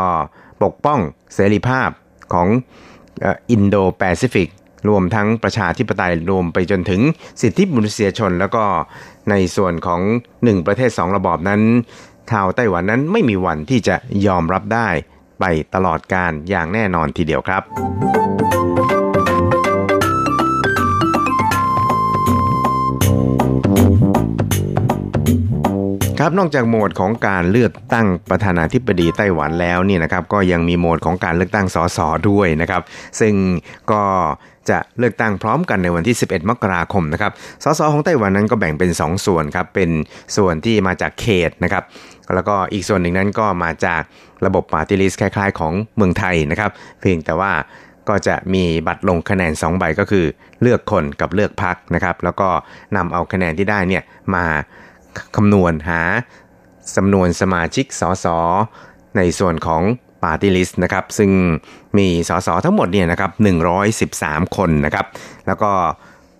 [0.62, 0.98] ปกป้อง
[1.34, 1.88] เสรีภาพ
[2.32, 2.48] ของ
[3.51, 4.49] อินโดแปซิฟิก
[4.89, 7.01] รวมทั้งประชาธิปไตยรวมไปจนถึง
[7.41, 8.65] สิทธิมนุษยชน แล้วก็
[9.31, 10.01] ในส่วนของ
[10.45, 11.61] หนึ่งประเทศสองระบอบนั้น
[12.31, 13.97] ชาวไต้หวันนั้นไม่มีวันที่จะ
[14.27, 14.89] ยอมรับได้
[15.41, 15.45] ไป
[15.75, 17.62] ตลอดการอย่างแน่นอนทีเดียวครับ
[26.21, 31.99] ครับนอกจากโหมดของการเลือกตั้งประธานาธิบดีไต้หวันแล้วนี่นะครับก็ยังมีโหมดของการเลือกตั้งสส
[32.31, 32.83] ด้วยนะครับ
[33.21, 33.35] ซึ่ง
[33.93, 34.03] ก็
[34.71, 37.33] จะเลือกตั้งพร้อมกันในวันที่ 11 มกราคมนะครับ
[37.65, 39.91] สสของไต้หวันนั้นก็แบ่งเป็น 2 ส่วนครับ เป็น
[40.37, 41.85] ส่วนที่มาจากเขตนะครับ
[42.35, 44.03] แล้วก็อีกส่วนหนึ่งนั้นก็มาจาก
[44.47, 47.53] ระบบปาร์ตี้ลิสต์คล้ายๆ ของเมืองไทยนะครับ เพียงแต่ว่า
[48.09, 50.25] ก็จะมีบัตรลงคะแนน 2 ใบก็คือ
[50.62, 52.49] เลือกคนกับเลือกพักนะครับ แล้วก็
[52.97, 54.03] นำเอาคะแนนที่ได้เนี่ย
[54.35, 54.45] มา
[55.37, 56.03] คำนวณหา
[56.97, 58.27] จำนวนสมาชิกสส
[59.17, 59.83] ในส่วนของ
[60.23, 61.31] ปาร์ตี้ลิสต์นะครับ ซึ่ง
[61.99, 63.31] มีสสทั้งหมดเนี่ยนะครับ
[63.93, 65.07] 113 คนนะครับ
[65.47, 65.71] แล้วก็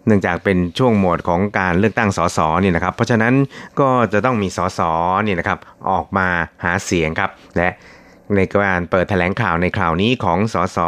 [0.07, 3.35] เนื่องจากเป็นช่วงโหมดของการเลือกตั้งสสเนี่ยนะครับ เพราะฉะนั้น
[3.81, 4.81] ก็จะต้องมีสส
[5.25, 5.59] เนี่ยนะครับ
[5.91, 6.29] ออกมา
[6.65, 7.69] หาเสียงครับ และ
[8.37, 10.79] ในการเปิดแถลงข่าวในคราวนี้ของสส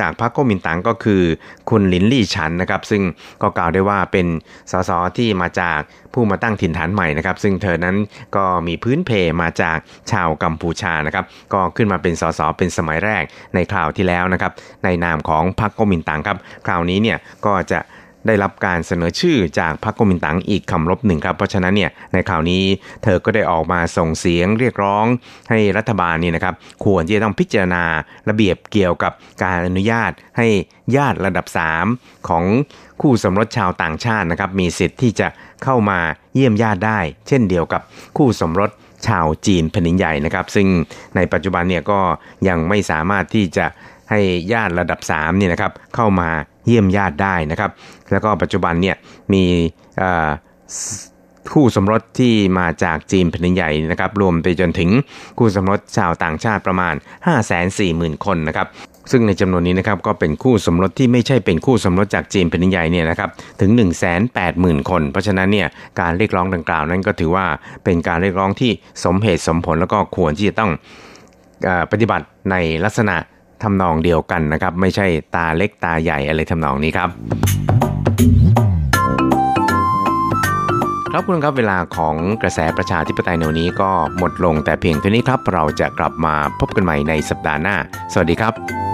[0.00, 1.22] จากพรรคก๊กมินตั๋งก็คือ
[1.70, 3.02] คุณลินลี่ฉันนะครับ ซึ่ง
[3.42, 4.26] ก็กล่าวได้ว่าเป็น
[4.72, 5.80] สสที่มาจาก
[6.12, 7.96] ผู้มาตั้งถิ่นฐานใหม่นะครับ ซึ่งเธอนั้น
[8.36, 9.10] ก็มีพื้นเพ
[9.42, 9.78] มาจาก
[10.12, 13.22] ชาวกัมพูชานะครับ ก็ขึ้นมาเป็นสสเป็นสมัยแรก
[13.54, 14.52] ในคราวที่แล้วนะครับ
[14.84, 17.80] ในนามของพรรคก๊กมินตั๋งครับ คราวนี้เนี่ยก็จะ
[18.26, 22.62] ได้รับการเสนอชื่อจากพรรคกมินตั๋งอีกคำรบหนึ่งครับเพราะฉะนั้นเนี่ยในข่าวนี้
[23.02, 25.06] เธอก็ได้ออกมาส่งเสียงเรียกร้อง
[25.50, 26.54] ให้รัฐบาลนี่นะครับ
[26.84, 27.84] ควรที่จะต้องพิจารณา
[28.28, 29.12] ระเบียบเกี่ยวกับ
[29.42, 30.46] การอนุญาตให้
[30.96, 31.46] ญาติระดับ
[31.86, 32.44] 3 ของ
[33.00, 35.28] คู่สมรสชาวต่างชาตินะครับมีสิทธิ์ที่จะ
[35.64, 35.98] เข้ามา
[36.34, 36.98] เยี่ยมญาติได้
[37.28, 37.82] เช่นเดียวกับ
[38.16, 38.70] คู่สมรส
[39.06, 40.68] ชาวจีนแผ่นดินใหญ่นะครับซึ่ง
[41.16, 42.00] ในปัจจุบันเนี่ยก็
[42.48, 43.66] ยังไม่สามารถที่จะ
[44.10, 44.20] ให้
[44.52, 46.30] ญาติระดับ3เนี่ยนะครับเข้ามา
[46.66, 47.70] เยี่ยมญาติได้นะครับ
[48.12, 48.96] แล้วก็ปัจจุบันเนี่ย
[49.32, 49.44] มี
[51.52, 54.90] คู่สมรสที่มาจากจีนแผ่นใหญ่นะครับ รวมไปจนถึง
[55.38, 56.94] คู่สมรสชาวต่างชาติประมาณ
[57.60, 58.66] 540,000 คนนะครับ
[59.10, 63.70] ซึ่งในจำนวนนี้นะครับก็เป็นคู่สมรสที่ไม่ใช่เป็นคู่สมรสจากจีนแผ่นดินใหญ่เนี่ยนะครับถึง
[64.30, 65.68] 180,000 คน เพราะฉะนั้นเนี่ย
[66.00, 67.46] การเรียกร้องดังกล่าวนั้นก็ถือว่า
[67.84, 68.72] เป็นการเรียกร้องที่
[69.04, 70.70] สมเหตุสมผลแล้วก็ควรที่จะต้อง
[71.92, 73.16] ปฏิบัติในลักษณะ
[73.64, 77.08] ทำนองเดียวกันนะครับ ไม่ใช่ตาเล็กตาใหญ่อะไรทำนองนี้ครับ
[81.12, 87.76] ครับคุณครับเวลาของกระแสประชาธิปไตยในวันนี้ก็หมดลงแต่เพียงเท่านี้ครับ เราจะกลับมาพบกันใหม่ในสัปดาห์หน้า
[88.12, 88.93] สวัสดีครับ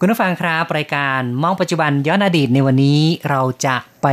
[0.00, 4.06] คุณผู้ฟังครับรายการมองปัจจุบันย้อนอดีตในวันนี้เราจะไป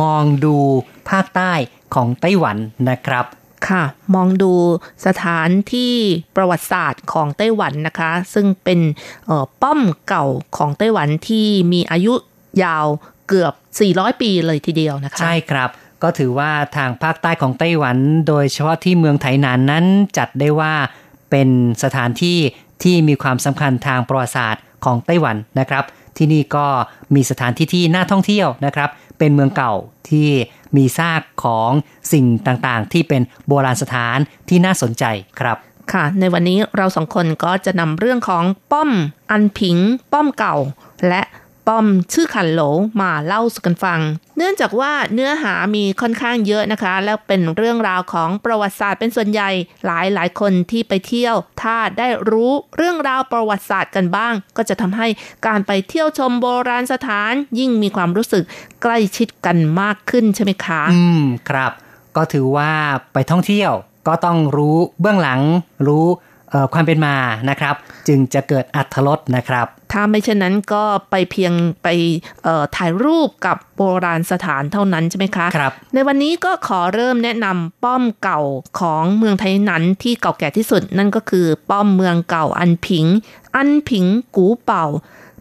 [0.00, 0.56] มองดู
[1.10, 1.52] ภาคใต้
[1.94, 2.56] ของไต้หวัน
[2.90, 3.24] นะครับ
[3.68, 3.82] ค่ะ
[4.14, 4.52] มองดู
[5.06, 5.94] สถานที่
[6.36, 8.80] ประวัติศาสตร์ของไต้หวันนะคะ ซึ่งเป็น
[9.26, 10.26] เอ่อป้อมเก่า
[10.56, 12.14] ของไต้หวันที่มีอายุ
[12.64, 12.86] ยาว
[13.28, 13.52] เกือบ
[13.88, 15.70] 400 ปีเลยทีเดียวนะคะ ใช่ครับ
[16.02, 17.96] ก็ถือว่าทางภาคใต้ของไต้หวัน
[18.28, 19.84] โดยเฉพาะที่เมืองไถหนานนั้น
[20.18, 20.74] จัดได้ว่า
[21.30, 21.48] เป็น
[21.82, 22.38] สถานที่
[22.82, 25.84] ที่มีความสำคัญทางประวัติศาสตร์ ของไต้หวันนะครับ
[26.16, 26.66] ที่นี่ก็
[27.14, 29.74] มีสถานที่ที่น่าท่องเที่ยวนะครับ เป็นเมืองเก่า
[30.10, 30.28] ที่
[30.76, 31.70] มีซากของ
[32.12, 34.18] สิ่งต่างๆ ที่เป็นโบราณสถาน
[34.48, 35.04] ที่น่าสนใจ
[35.40, 35.56] ครับ
[35.92, 38.90] ค่ะ ในวันนี้เราสองคนก็จะนำเรื่องของป้อม
[39.30, 39.76] อันผิง
[40.12, 40.56] ป้อมเก่า
[41.08, 41.22] และ
[41.66, 42.60] ป้อมชื่อขันโหล
[43.00, 44.00] มาเล่าสู่กันฟัง
[44.36, 49.50] เนื่องจากว่าเนื้อหามีค่อนข้างเยอะนะคะ แล้วเป็นเรื่องราวของประวัติศาสตร์เป็นส่วนใหญ่
[49.86, 55.06] หลายหลายคนที่ไปเที่ยว ถ้าได้รู้เรื่องราวประวัติศาสตร์กันบ้าง ก็จะทำให้
[55.46, 58.44] การไปเที่ยวชมโบราณสถาน ยิ่งมีความรู้สึก
[58.82, 61.72] ใกล้ชิดกันมากขึ้นใช่ไหมคะ อืมครับ
[62.16, 62.70] ก็ถือว่า
[63.12, 63.72] ไปท่องเที่ยว
[64.08, 65.40] ก็ต้องรู้เบื้องหลัง
[65.86, 66.06] รู้
[66.72, 67.14] ความเป็นมา
[67.50, 67.74] นะครับ
[68.08, 71.88] จึงจะเกิดอัธรสนะครับ ถ้าไม่เช่นนั้นก็ไปเพียงไป
[72.42, 78.40] เอ่อถ่ายรูปกับโบราณสถานเท่านั้นใช่ไหมคะครับ ในวันนี้ก็ขอเริ่มแนะนำป้อมเก่า
[78.80, 83.06] ของเมืองไทยนั้นที่เก่าแก่ที่สุด นั่นก็คือป้อมเมืองเก่าอันผิง
[83.56, 84.04] อันผิง
[84.36, 84.86] กูเป่า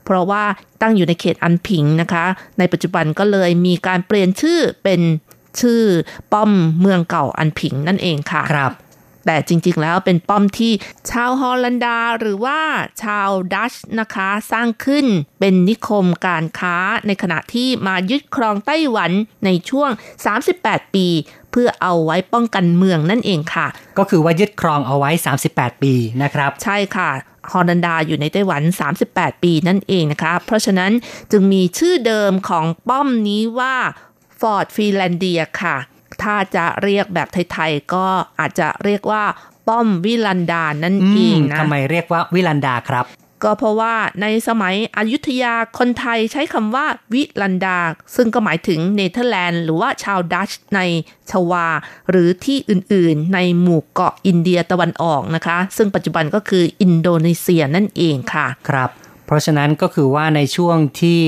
[0.04, 0.44] เพราะว่า
[0.82, 2.26] ตั้งอยู่ในเขตอันผิงนะคะ
[2.60, 5.02] ในปัจจุบันก็เลยมีการเปลี่ยนชื่อเป็น
[5.60, 5.82] ชื่อ
[6.34, 8.72] ป้อมเมืองเก่าอันผิงนั่นเองค่ะครับ
[9.26, 10.74] แต่จริงๆแล้วเป็นป้อมที่
[11.10, 12.60] ชาวฮอลันดาหรือว่า
[13.04, 15.06] ชาวดัชนะคะสร้างขึ้น
[15.40, 19.12] เป็นนิคมการค้าในขณะที่มายึดครองไต้หวัน
[19.46, 19.90] ในช่วง
[20.42, 21.08] 38 ปี
[21.52, 23.68] เพื่อเอาไว้ป้องกันเมืองนั่นเองค่ะ
[23.98, 25.10] ก็คือว่ายึดครองเอาไว้
[25.48, 25.94] 38 ปี
[26.24, 27.10] นะครับ ใช่ค่ะ
[27.52, 28.62] ฮอลันดาอยู่ในไต้หวัน
[29.04, 30.92] 38 ปีนั่นเองนะคะ เพราะฉะนั้น
[31.32, 33.76] จึงมีชื่อเดิมของป้อมนี้ว่า
[34.40, 35.78] Fort Zeelandia ค่ะ
[36.24, 38.06] ถ้าจะเรียกแบบไทยๆก็
[38.40, 39.24] อาจจะเรียกว่า
[39.68, 43.06] ป้อมวิลันดานั่นเองนะ อืมทำไมเรียกว่าวิลันดาครับ
[43.44, 47.78] ก็เพราะว่าในสมัยอยุธยาคนไทยใช้คำว่าวิลันดา
[48.16, 50.80] ซึ่งก็หมายถึงเนเธอร์แลนด์หรือว่าชาวดัตช์ใน
[51.32, 51.68] ชวา
[52.10, 58.90] หรือที่อื่นๆ ในหมู่เกาะอินเดียตะวันออกนะคะ ซึ่งปัจจุบันก็คืออินโดนีเซียนั่นเองค่ะครับ
[59.26, 61.22] เพราะฉะนั้นก็คือว่าในช่วงที่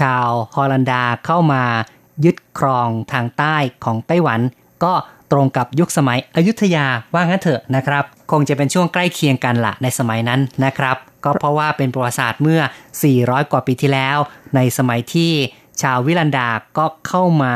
[0.00, 1.64] ชาวฮอลันดาเข้ามา
[2.24, 4.40] ยึดครองทางใต้ของไต้หวัน
[4.84, 4.92] ก็
[5.32, 12.60] ตรงกับยุคสมัยอยุธยาว่างั้นเถอะนะครับ คงจะเป็นช่วงใกล้เคียงกันละในสมัยนั้นนะครับ ก็เพราะว่าเป็นประวัติศาสตร์เมื่อ
[13.06, 14.18] 400 กว่าปีที่แล้ว
[14.56, 15.32] ในสมัยที่
[15.82, 16.48] ชาววิลันดา
[16.78, 17.54] ก็เข้ามา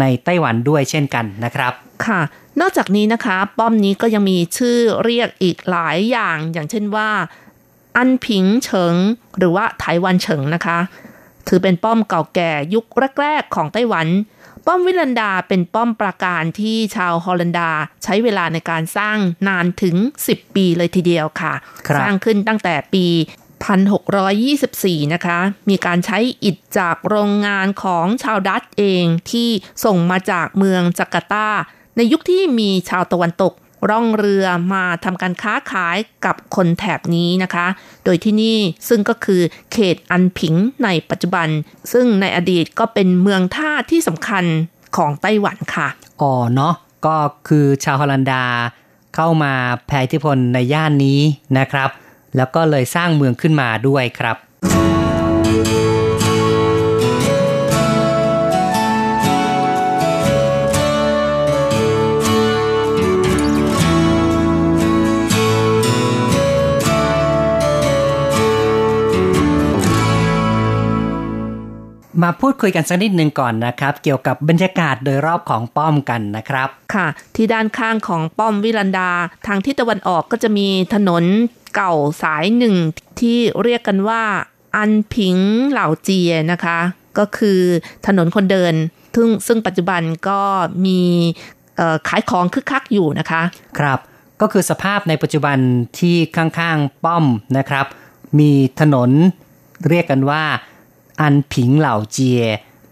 [0.00, 1.72] ในไต้หวันด้วยเช่นกันนะครับ
[2.06, 2.20] ค่ะ
[2.60, 7.10] นอกจากนี้นะคะ ป้อมนี้ก็ยังมีชื่อเรียกอีกหลายอย่าง อย่างเช่นว่า
[7.96, 8.96] อันผิงเฉิง
[9.38, 10.78] หรือว่าไต้หวันเฉิงนะคะ
[11.48, 12.84] ถือเป็นป้อมเก่าแก่ยุค
[13.20, 14.08] แรกๆของไต้หวัน
[14.66, 17.70] ป้อมวิลันดาเป็นป้อมปราการที่ชาวฮอลันดา
[18.04, 19.18] ใช้เวลาในการสร้าง
[19.48, 19.96] นานถึง
[20.28, 21.54] 10 ปีเลยทีเดียวค่ะ
[21.88, 23.06] ครับสร้างขึ้นตั้งแต่ปี
[23.90, 25.38] 1624 นะคะ
[25.68, 29.48] มีการใช้อิฐจากโรงงานของชาวดัตช์เองที่
[29.84, 31.48] ส่งมาจากเมืองจาการ์ตา
[31.96, 33.52] ในยุคที่มีชาวตะวันตก
[33.88, 37.66] ร่องเรือมาทำการค้าขายกับคนแถบนี้นะคะ
[38.04, 38.58] โดยที่นี่
[38.88, 40.54] ซึ่งก็คือเขตอันผิง
[40.84, 41.48] ในปัจจุบัน
[41.92, 44.44] ซึ่งในอดีตก็เป็นเมืองท่าที่สำคัญ
[44.96, 45.88] ของไต้หวันค่ะ
[46.20, 46.74] อ๋อเนาะ
[47.06, 47.16] ก็
[47.48, 48.44] คือชาวฮอลันดา
[49.14, 49.52] เข้ามา
[49.86, 51.20] แผ่อิทธิพลในย่านนี้
[51.58, 51.90] นะครับ
[52.36, 54.36] แล้วก็เลยสร้างเมืองขึ้นมาด้วยครับ
[72.22, 77.06] มาพูดคุยกันสักนิดหนึ่งก่อนนะครับ เกี่ยวกับบรรยากาศโดยรอบของป้อมกันนะครับ ค่ะ
[77.36, 79.10] ที่ด้านข้างของป้อมวิลันดา
[79.46, 81.24] ทางทิศตะวันออกก็จะมีถนน
[81.74, 82.74] เก่าสายหนึ่ง
[83.20, 84.22] ที่เรียกกันว่า
[84.76, 85.36] อันผิง
[85.70, 86.78] เหล่าเจียนะคะ
[87.18, 87.60] ก็คือ
[88.06, 88.74] ถนนคนเดิน
[89.14, 90.40] ซึ่งซึ่งปัจจุบันก็
[90.86, 91.00] มี
[92.08, 93.42] ขายของคึกคักอยู่นะคะ
[93.78, 93.98] ครับ
[94.40, 95.58] ก็คือสภาพในปัจจุบัน
[95.98, 97.24] ที่ข้างๆป้อม
[97.58, 97.86] นะครับ
[98.38, 98.50] มี
[98.80, 99.10] ถนน
[99.88, 100.44] เรียกกันว่า
[101.20, 102.42] อันผิงเหล่าเจีย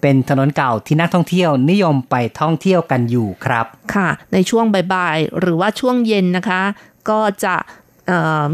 [0.01, 6.63] เป็นถนนเก่าที่นักท่องเที่ยวนิยมไปท่องเที่ยวกันอยู่ครับ ค่ะ ในช่วงบ่ายๆหรือว่าช่วงเย็นนะคะ
[7.11, 7.57] ก็จะ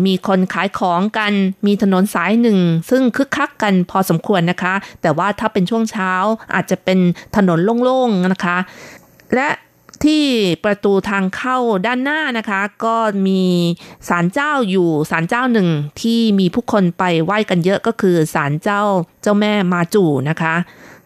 [0.06, 1.32] มีคนขายของกัน
[1.66, 2.58] มีถนนสายหนึ่ง
[2.90, 6.12] ซึ่งคึกคักกันพอสมควรนะคะ แต่ว่าถ้าเป็นช่วงเช้า
[6.54, 6.98] อาจจะเป็น
[7.36, 8.58] ถนนโล่งๆนะคะ
[9.34, 9.48] และ
[10.04, 10.24] ที่
[10.64, 12.96] ประตูทางเข้าด้านหน้านะคะ ก็
[13.26, 13.42] มี
[14.08, 15.68] ศาลเจ้าอยู่ศาลเจ้าหนึ่ง
[16.00, 18.82] ที่มีผู้คนไปไหว้กันเยอะก็คือศาลเจ้า
[19.22, 20.54] เจ้าแม่มาจูนะคะ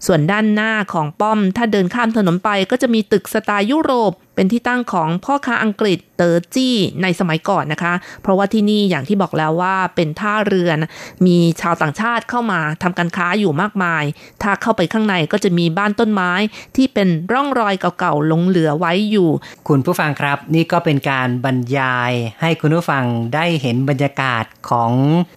[0.07, 10.91] ส่วนด้านหน้าของป้อมถ้าเดินข้ามถนนไปก็จะมีตึกสไตล์ยุโรป เป็นที่ตั้งของพ่อค้าอังกฤษเตอร์จี้ในสมัยก่อนนะคะ เพราะว่าที่นี่อย่างที่บอกแล้วว่าเป็นท่าเรือนะ
[11.27, 14.05] มีชาวต่างชาติเข้ามาทำการค้าอยู่มากมาย
[14.43, 16.33] ถ้าเข้าไปข้างในก็จะมีบ้านต้นไม้
[16.77, 19.29] ที่เป็นร่องรอยเก่าๆหลงเหลือไว้อยู่
[19.69, 24.93] คุณผู้ฟังครับ นี่ก็เป็นการบรรยายให้คุณผู้ฟังได้เห็นบรรยากาศของ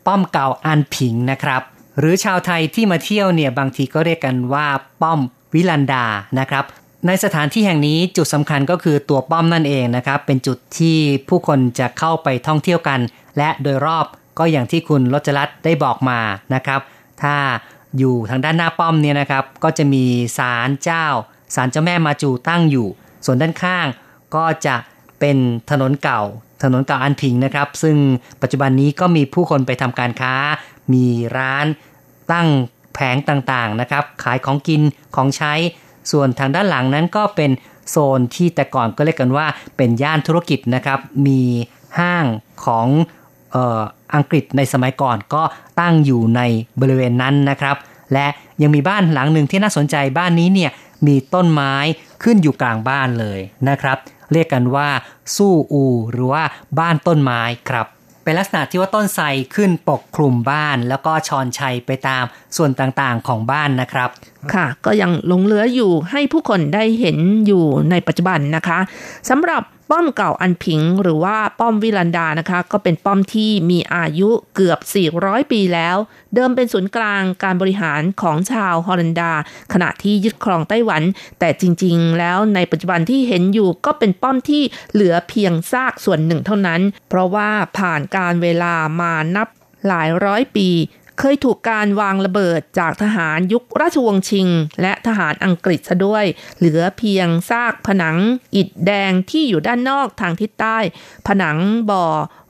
[0.05, 1.63] ป้อมเก่าอันผิงนะครับ
[1.99, 4.67] หรือชาวไทยที่มาเที่ยวเนี่ยบางทีก็เรียกกันว่า
[5.01, 5.19] ป้อม
[5.53, 6.05] วิลันดา
[6.39, 6.65] นะครับ
[7.07, 10.97] ในสถานที่แห่งนี้จุดสำคัญก็คือตัวป้อมนั่นเองนะครับ เป็นจุดที่
[11.29, 12.99] ผู้คนจะเข้าไปท่องเที่ยวกัน
[13.37, 14.05] และโดยรอบ
[14.39, 16.19] ก็อย่างที่คุณรจรัตได้บอกมา
[16.53, 16.81] นะครับ
[17.21, 17.35] ถ้า
[17.97, 20.03] อยู่ทางด้านหน้าป้อมเนี่ยนะครับ ก็จะมี
[20.37, 21.05] ศาลเจ้า
[21.55, 22.87] ศาลเจ้าแม่มาจูตั้งอยู่
[23.25, 23.87] ส่วนด้านข้าง
[24.35, 24.75] ก็จะ
[25.19, 25.37] เป็น
[25.71, 26.21] ถนนเก่า
[26.63, 27.97] ถนนเก่าอันพิงนะครับ ซึ่ง
[28.41, 30.33] ปัจจุบันนี้ก็มีผู้คนไปทำการค้า
[30.93, 31.05] มี
[31.38, 31.65] ร้าน
[32.31, 32.47] ตั้ง
[32.93, 34.81] แผงต่างๆนะครับ ขายของกิน
[35.15, 35.53] ของใช้
[36.11, 37.51] ส่วนทางด้านหลังนั้นก็เป็น
[37.89, 41.41] โซนที่แต่ก่อนก็เรียกกันว่าเป็นย่านธุรกิจนะครับ มี
[41.99, 42.25] ห้าง
[42.65, 42.88] ของ
[43.55, 43.81] ออ
[44.15, 45.43] อังกฤษในสมัยก่อนก็
[45.79, 46.41] ตั้งอยู่ใน
[46.81, 47.75] บริเวณนั้นนะครับ
[48.13, 48.27] และ
[48.61, 50.71] ยังมีบ้านหลังหนึ่งที่น่าสนใจบ้านนี้เนี่ย
[51.07, 51.73] มีต้นไม้
[52.23, 53.97] ขึ้นอยู่กลางบ้านเลยนะครับ
[54.33, 54.89] เรียกกันว่า
[55.36, 56.43] สู้อู หรือว่า
[56.79, 57.88] บ้านต้นไม้ครับ
[58.26, 62.23] เป็นลักษณะที่ว่าต้นไทรขึ้นปกคลุมบ้าน แล้วก็ชอนชัยไปตาม
[62.57, 64.09] ส่วนต่างๆของบ้านนะครับ
[64.53, 68.80] ค่ะ ก็ยังหลงเหลืออยู่ให้ผู้คนได้เห็นอยู่ในปัจจุบันนะคะ
[69.30, 69.61] สำหรับ
[69.91, 74.79] ป้อมเก่าอันผิงหรือว่าป้อมวิลันดานะคะ ก็เป็นป้อมที่มีอายุเกือบ
[75.15, 75.97] 400 ปีแล้ว
[76.33, 79.31] เดิมเป็นศูนย์กลางการบริหารของชาวฮอลันดา
[79.73, 81.03] ขณะที่ยึดครองไต้หวัน
[81.39, 84.63] แต่จริงๆ แล้วในปัจจุบันที่เห็นอยู่ก็เป็นป้อมที่
[84.93, 89.47] เหลือเพียงซากส่วนหนึ่งเท่านั้น เพราะว่าผ่านการเวลามานับ
[89.88, 90.69] หลายร้อยปี
[91.20, 94.47] เคยถูกการวางระเบิดจากทหารยุคราชวงศ์ชิง
[94.82, 96.26] และทหารอังกฤษซะด้วย
[96.57, 98.18] เหลือเพียงซากผนัง
[98.55, 100.78] อิฐแดงที่อยู่ด้านนอกทางทิศใต้
[101.28, 101.57] ผนัง
[101.89, 102.05] บ่อ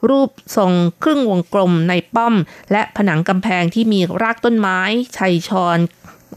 [0.09, 2.35] รูปทรงครึ่งวงกลมในป้อม
[2.71, 4.79] และผนังกำแพงที่มีรากต้นไม้
[5.17, 5.77] ชัยชอน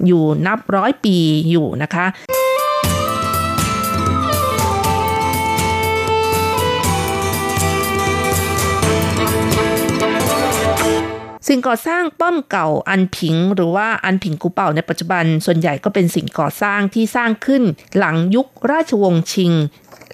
[0.06, 1.16] อยู่นับร้อยปี
[1.50, 2.06] อยู่นะคะ
[11.48, 17.62] สิ่งก่อสร้างป้อมเก่าอันผิง หรือว่าอันผิงกูเป่าในปัจจุบัน ส่วนใหญ่ก็เป็นสิ่งก่อสร้างที่สร้างขึ้น
[17.98, 19.52] หลังยุคราชวงศ์ชิง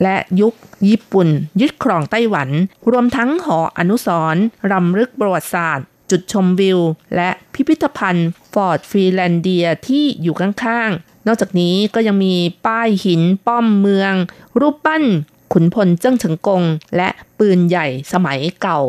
[0.03, 0.55] และยุค
[0.89, 1.29] ญี่ปุ่น
[1.61, 2.49] ยึดครองไต้หวัน
[2.91, 6.79] รวมทั้งหออนุสร์รำลึกประวัติศาสตร์ จุดชมวิว
[7.17, 12.35] และพิพิธภัณฑ์ฟอร์ดฟรีแลนเดียที่อยู่ข้างๆ นอกจากนี้ก็ยังมี
[12.67, 14.15] ป้ายหินป้อมเมือง
[14.61, 15.05] รูปปั้น
[15.53, 16.63] ขุนพลเจิ้งเฉิงกง
[16.97, 17.09] และ
[17.39, 18.81] ปืนใหญ่สมัยเก่า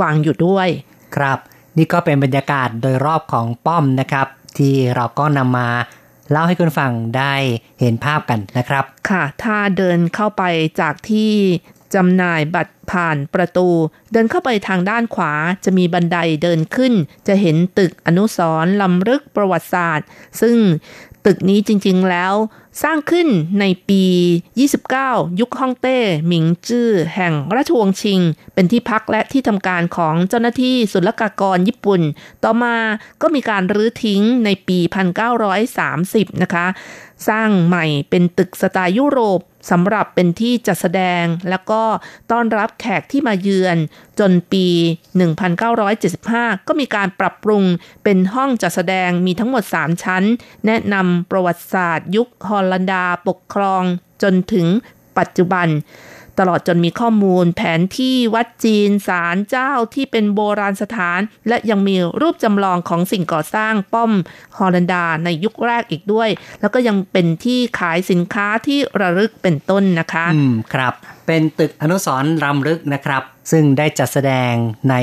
[0.00, 0.68] วางอยู่ด้วย
[1.16, 1.38] ครับ
[1.76, 4.26] นี่ก็เป็นบรรยากาศโดยรอบของป้อมนะครับ
[4.58, 5.68] ที่เราก็นำมา
[6.30, 7.34] เล่าให้คุณฟังได้
[7.80, 10.42] เห็นภาพกันนะครับ ค่ะ ถ้าเดินเข้าไป
[10.80, 11.32] จากที่
[11.94, 13.68] จำหน่ายบัตรผ่านประตู
[14.12, 15.32] เดินเข้าไปทางด้านขวา
[15.64, 16.92] จะมีบันไดเดินขึ้น
[17.28, 20.06] จะเห็นตึกอนุสรลำลึกประวัติศาสตร์
[20.40, 20.56] ซึ่ง
[21.26, 22.34] ตึกนี้จริง ๆ แล้ว
[22.82, 23.28] สร้างขึ้น
[23.60, 24.04] ในปี
[24.68, 28.20] 29 ยุคฮ่องเต้หมิงจื้อแห่งราชวงศ์ชิง
[28.54, 32.00] เป็นที่พักและที่ทำการของเจ้าหน้าที่ศุลกากรญี่ปุ่น
[32.44, 32.76] ต่อมา
[33.22, 34.78] ก็มีการรื้อทิ้งในปี
[35.80, 36.66] 1930 นะคะ
[37.28, 41.82] สร้างใหม่เป็นตึกสไตล์ยุโรปสำหรับเป็นที่จัดแสดง แล้วก็
[42.30, 43.76] ต้อนรับแขกที่มาเยือน
[44.18, 44.66] จนปี
[45.88, 47.64] 1975 ก็มีการปรับปรุง
[48.04, 50.24] เป็นห้องจัดแสดงมีทั้งหมด 3 ชั้น
[50.66, 53.82] แนะนำประวัติศาสตร์ยุคฮอลลลันดาปกครอง
[54.22, 54.66] จนถึง
[55.18, 55.68] ปัจจุบัน
[56.40, 64.12] ตลอดจนมีข้อมูลแผนที่วัดจีนศาลเจ้าที่เป็นโบราณสถาน และยังมีรูปจำลองของสิ่งก่อสร้างป้อม
[64.56, 66.28] ฮอลันดาในยุคแรกอีกด้วย
[66.60, 70.92] แล้วก็ยังเป็นที่ขายสินค้าที่ระลึกเป็นต้นนะคะ อืมครับ
[71.26, 74.54] เป็นตึกอนุสรณ์รำลึกนะครับ ซึ่งได้จัดแสดง
[74.90, 74.94] ใน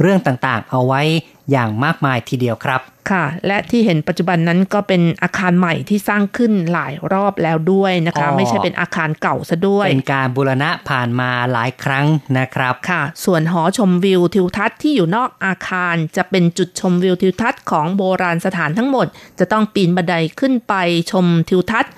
[0.00, 1.02] เรื่องต่างๆ เอาไว้
[1.50, 2.80] อย่างมากมายทีเดียวครับ
[3.10, 12.06] ค่ะ และที่เห็นปัจจุบันนั้นก็เป็นอาคารใหม่ที่สร้างขึ้นหลายรอบแล้วด้วยนะคะ ไม่ใช่เป็นอาคารเก่าซะด้วย เป็นการบูรณะผ่านมาหลายครั้ง
[12.38, 19.06] นะครับค่ะ ส่วนหอชมวิวทิวทัศน์ที่อยู่นอกอาคารจะเป็นจุดชมวิวทิวทัศน์ของโบราณสถานทั้งหมด
[19.38, 20.74] จะต้องปีนบันไดขึ้นไป
[21.10, 21.92] ชมทิวทัศน์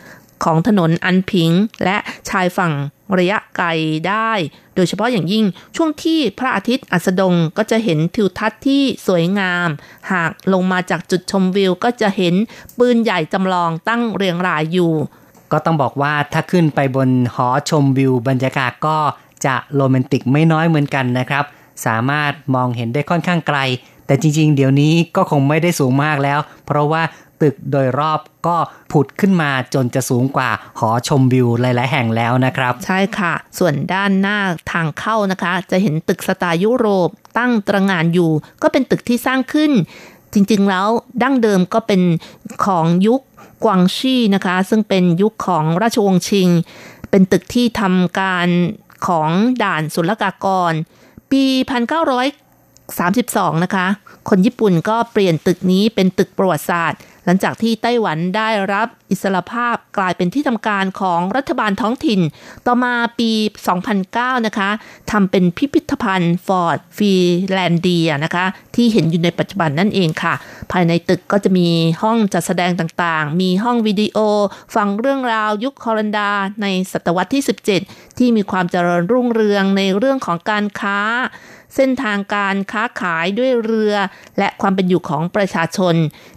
[0.44, 1.50] ของถนนอันพิง
[1.84, 1.96] และ
[2.28, 2.72] ชายฝั่ง
[3.18, 3.68] ระยะไกล
[4.08, 4.32] ได้
[4.74, 5.44] โดยเฉพาะอย่างยิ่ง
[5.76, 9.68] ช่วงที่พระอาทิตย์อัสดงก็จะเห็นทิวทัศน์ที่สวยงาม
[10.12, 12.34] หากลงมาจากจุดชมวิวก็จะเห็น
[12.78, 14.92] ปืนใหญ่จำลองตั้งเรียงรายอยู่
[15.52, 18.96] ก็ต้องบอกว่าถ้าขึ้นไปบนหอชมวิวบรรยากาศก็
[19.46, 21.44] จะโรแมนติกไม่น้อยเหมือนกันนะครับ
[21.86, 23.58] สามารถมองเห็นได้ค่อนข้างไกล
[24.06, 27.02] แต่จริงๆ เดี๋ยวนี้ก็คงไม่ได้สูงมากแล้ว เพราะว่า
[27.42, 28.56] ตึกโดยรอบก็
[28.92, 34.38] ผุดขึ้นมาจนจะสูงกว่าหอชมวิวหลายๆแห่งแล้วนะครับ ใช่ค่ะ ส่วนด้านหน้า
[34.72, 37.08] ทางเข้านะคะ จะเห็นตึกสไตล์ยุโรป
[37.38, 38.30] ตั้งตระงานอยู่
[38.62, 39.72] ก็เป็นตึกที่สร้างขึ้น
[40.32, 40.88] จริงๆแล้ว
[41.22, 42.02] ดั้งเดิมก็เป็น
[42.66, 43.22] ของยุค
[43.64, 46.48] กวางชี่นะคะ ซึ่งเป็นยุคของราชวงศ์ชิง
[47.10, 48.48] เป็นตึกที่ทำการ
[49.06, 49.30] ของ
[49.62, 50.72] ด่านศุลกากร
[51.30, 51.44] ปี
[52.34, 53.86] 1932 นะคะ
[54.28, 62.20] คนญี่ปุ่นก็เปลี่ยนตึกนี้เป็นตึกประวัติศาสตร์ หลังจากที่ไต้หวันได้รับอิสรภาพกลายเป็นที่ทำการของรัฐบาลท้องถิ่น
[62.66, 63.30] ต่อมาปี
[63.88, 64.70] 2009 นะคะ
[65.10, 70.34] ทำเป็นพิพิธภัณฑ์ Fort Zeelandia นะคะ ที่เห็นอยู่ในปัจจุบันนั่นเองค่ะ
[70.72, 71.68] ภายในตึกก็จะมี
[72.02, 74.18] ห้องจัดแสดงต่างๆ มีห้องวิดีโอ
[74.74, 76.30] ฟังเรื่องราวยุคฮอลันดา
[76.62, 77.42] ในศตวรรษที่
[77.80, 81.00] 17 ที่มีความเจริญรุ่งเรืองในเรื่องของการค้า
[81.76, 83.94] เส้นทางการค้าขายด้วยเรือ
[84.38, 85.94] และความเป็นอยู่ของประชาชน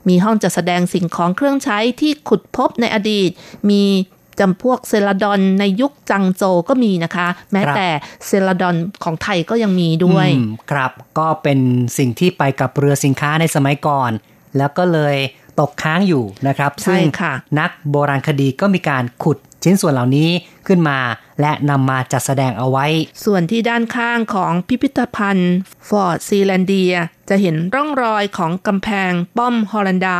[0.07, 3.29] มีห้องจัดแสดงสิ่งของเครื่องใช้ที่ขุดพบในอดีต
[3.69, 3.83] มี
[4.39, 7.87] จำพวกเซลาดอนในยุคจังโจก็มีนะคะ แม้แต่
[8.27, 11.59] เซลาดอนของไทยก็ยังมีด้วยอืมครับ ก็เป็น
[11.97, 14.11] สิ่งที่ไปกับเรือสินค้าในสมัยก่อน
[14.57, 15.15] แล้วก็เลย
[15.59, 20.29] ตกค้างอยู่นะครับใช่ซึ่งค่ะนักโบราณคดีก็มีการขุดชิ้นส่วนเหล่านี้
[20.67, 20.99] ขึ้นมา
[21.41, 22.85] และนำมาจัดแสดงเอาไว้
[23.25, 25.55] ส่วนที่ด้านข้างของพิพิธภัณฑ์
[25.89, 26.93] ฟอร์ดซีแลนเดีย
[27.29, 30.19] จะเห็นร่องรอยของกำแพงป้อมฮอลันดา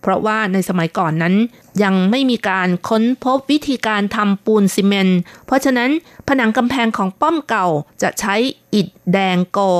[0.00, 1.34] เพราะว่าในสมัยก่อนนั้น
[1.82, 5.90] ยังไม่มีการค้นพบวิธีการทำปูนซีเมนต์เพราะฉะนั้น
[6.28, 7.66] ผนังกำแพงของป้อมเก่า
[8.02, 8.34] จะใช้
[8.74, 9.74] อิฐแดงก่อ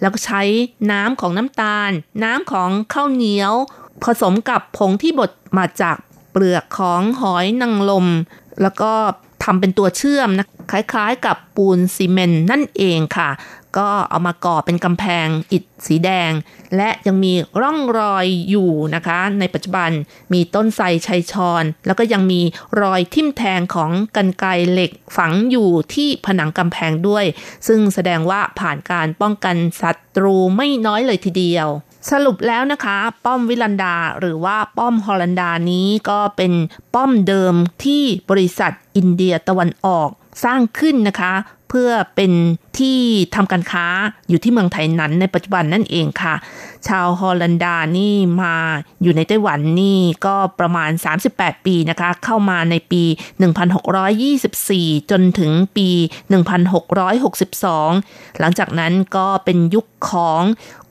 [0.00, 0.42] แล้วก็ใช้
[0.90, 1.90] น้ำของน้ำตาล
[2.24, 3.52] น้ำของข้าวเหนียว
[4.04, 5.96] ผสมกับผงที่บดมาจาก
[6.30, 8.06] เปลือกของหอยนางรม
[8.62, 8.92] แล้วก็
[9.44, 13.28] ทำเป็นตัวเชื่อมนะคล้ายๆ กับปูนซีเมนต์นั่นเองค่ะ
[13.78, 16.32] ก็เอามาก่อเป็นกำแพงอิฐสีแดง
[16.76, 19.90] และยังมีร่องรอยอยู่นะคะ ในปัจจุบัน
[20.32, 22.40] มีต้นไทรชัยชอนแล้วก็ยังมี
[22.80, 27.24] รอยทิ่มแทงของกันไกรเหล็กฝังอยู่ที่ผนังกำแพงด้วย
[27.66, 31.68] ซึ่งแสดงว่าผ่านการป้องกันศัตรูไม่น้อยเลยทีเดียว
[32.10, 36.52] สรุปแล้วนะคะ ป้อมวิลันดาหรือว่าป้อมฮอลันดานี้ก็เป็น
[36.94, 37.54] ป้อมเดิม
[37.84, 40.08] ที่บริษัทอินเดียตะวันออก
[40.44, 41.32] สร้างขึ้นนะคะ
[41.68, 42.32] เพื่อเป็น
[42.78, 42.98] ที่
[43.34, 43.86] ทำการค้า
[44.28, 46.34] อยู่ที่เมืองไทยนั้นในปัจจุบันนั่นเองค่ะ
[46.86, 48.54] ชาวฮอลันดานี่มา
[49.02, 50.90] อยู่ในไต้หวันนี่ก็ประมาณ
[51.28, 53.02] 38 ปีนะคะ เข้ามาในปี
[54.26, 55.88] 1624 จนถึงปี
[57.54, 60.42] 1662 หลังจากนั้นก็เป็นยุคของ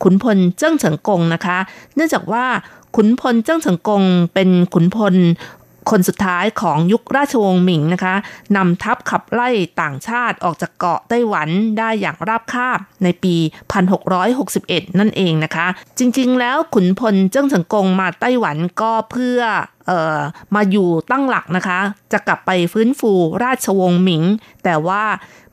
[0.03, 1.57] ขุนพลเจิ้งเฉิงกงนะคะ
[1.95, 2.45] เนื่องจากว่า
[2.95, 4.03] ขุนพลเจิ้งเฉิงกง
[4.33, 5.15] เป็นขุนพล
[5.89, 8.15] คนสุดท้ายของยุคราชวงศ์หมิงนะคะ
[8.55, 9.49] นำทัพขับไล่
[9.81, 13.35] ต่างชาติออกจากเกาะไต้หวันได้อย่างราบคาบในปี
[14.17, 15.67] 1661 นั่นเองนะคะ
[15.99, 19.39] จริงๆ แล้วขุนพลเจิ้งเฉิงกงมาไต้หวันก็เพื่อ
[19.87, 20.19] เอ่อ
[20.55, 21.79] มาอยู่ตั้งหลักนะคะ
[22.11, 23.11] จะกลับไปฟื้นฟู
[23.43, 24.23] ราชวงศ์หมิง
[24.63, 25.03] แต่ว่า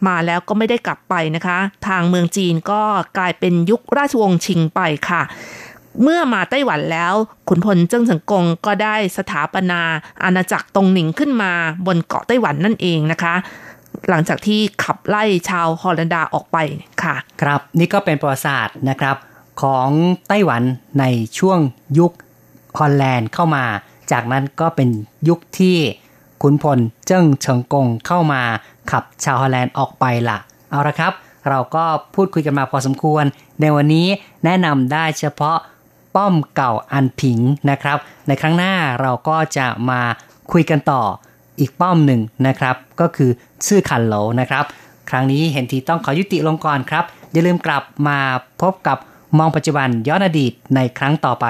[0.07, 2.83] มาแล้วก็ไม่ได้กลับไปนะคะ ทางเมืองจีนก็
[3.19, 5.23] กลายเป็นยุคราชวงศ์ชิงไปค่ะ
[6.03, 7.15] เมื่อมาไต้หวันแล้ว
[7.49, 9.81] ขุนพลเจิ้งเฉิงกงก็ได้สถาปนา
[10.23, 11.53] อาณาจักรตงหนิงขึ้นมา
[11.87, 13.35] บนเกาะไต้หวันนั่นเองนะคะ
[14.09, 16.57] หลังจากที่ขับไล่ชาวฮอลันดาออกไป
[17.03, 19.17] ค่ะ ครับนี่ก็เป็นประวัติศาสตร์นะครับ
[19.63, 19.89] ของ
[20.29, 20.63] ไต้หวัน
[21.01, 21.05] ใน
[21.39, 21.59] ช่วง
[21.99, 22.13] ยุค
[22.79, 23.65] ฮอลแลนด์เข้ามา
[24.13, 24.89] จากนั้นก็เป็น
[25.29, 25.77] ยุคที่
[26.43, 28.43] ขุนพลเจิ้งเฉิงกงเข้ามา
[28.91, 30.39] ขับชาวฮอลแลนด์ออกไปละ
[30.71, 31.13] เอาละครับ
[31.51, 31.85] เราก็
[32.15, 33.25] พูดคุยกันมาพอสมควร
[33.61, 34.07] ในวันนี้
[34.45, 35.59] แนะนำได้เฉพาะ
[36.15, 37.39] ป้อมเก่าอันผิง
[37.71, 37.99] นะครับ
[38.29, 40.01] ในครั้งหน้าเราก็จะมา
[40.53, 41.03] คุยกันต่อ
[41.61, 43.31] อีกป้อมหนึ่งนะครับ ก็คือ
[43.67, 44.65] ชื่อคันโหลนะครับ
[45.11, 48.19] ครั้งนี้เห็นทีต้องขอยุติลงก่อนครับ อย่าลืมกลับมา
[48.63, 48.99] พบกับ
[49.39, 51.47] มองปัจจุบันย้อนอดีตในครั้งต่อไป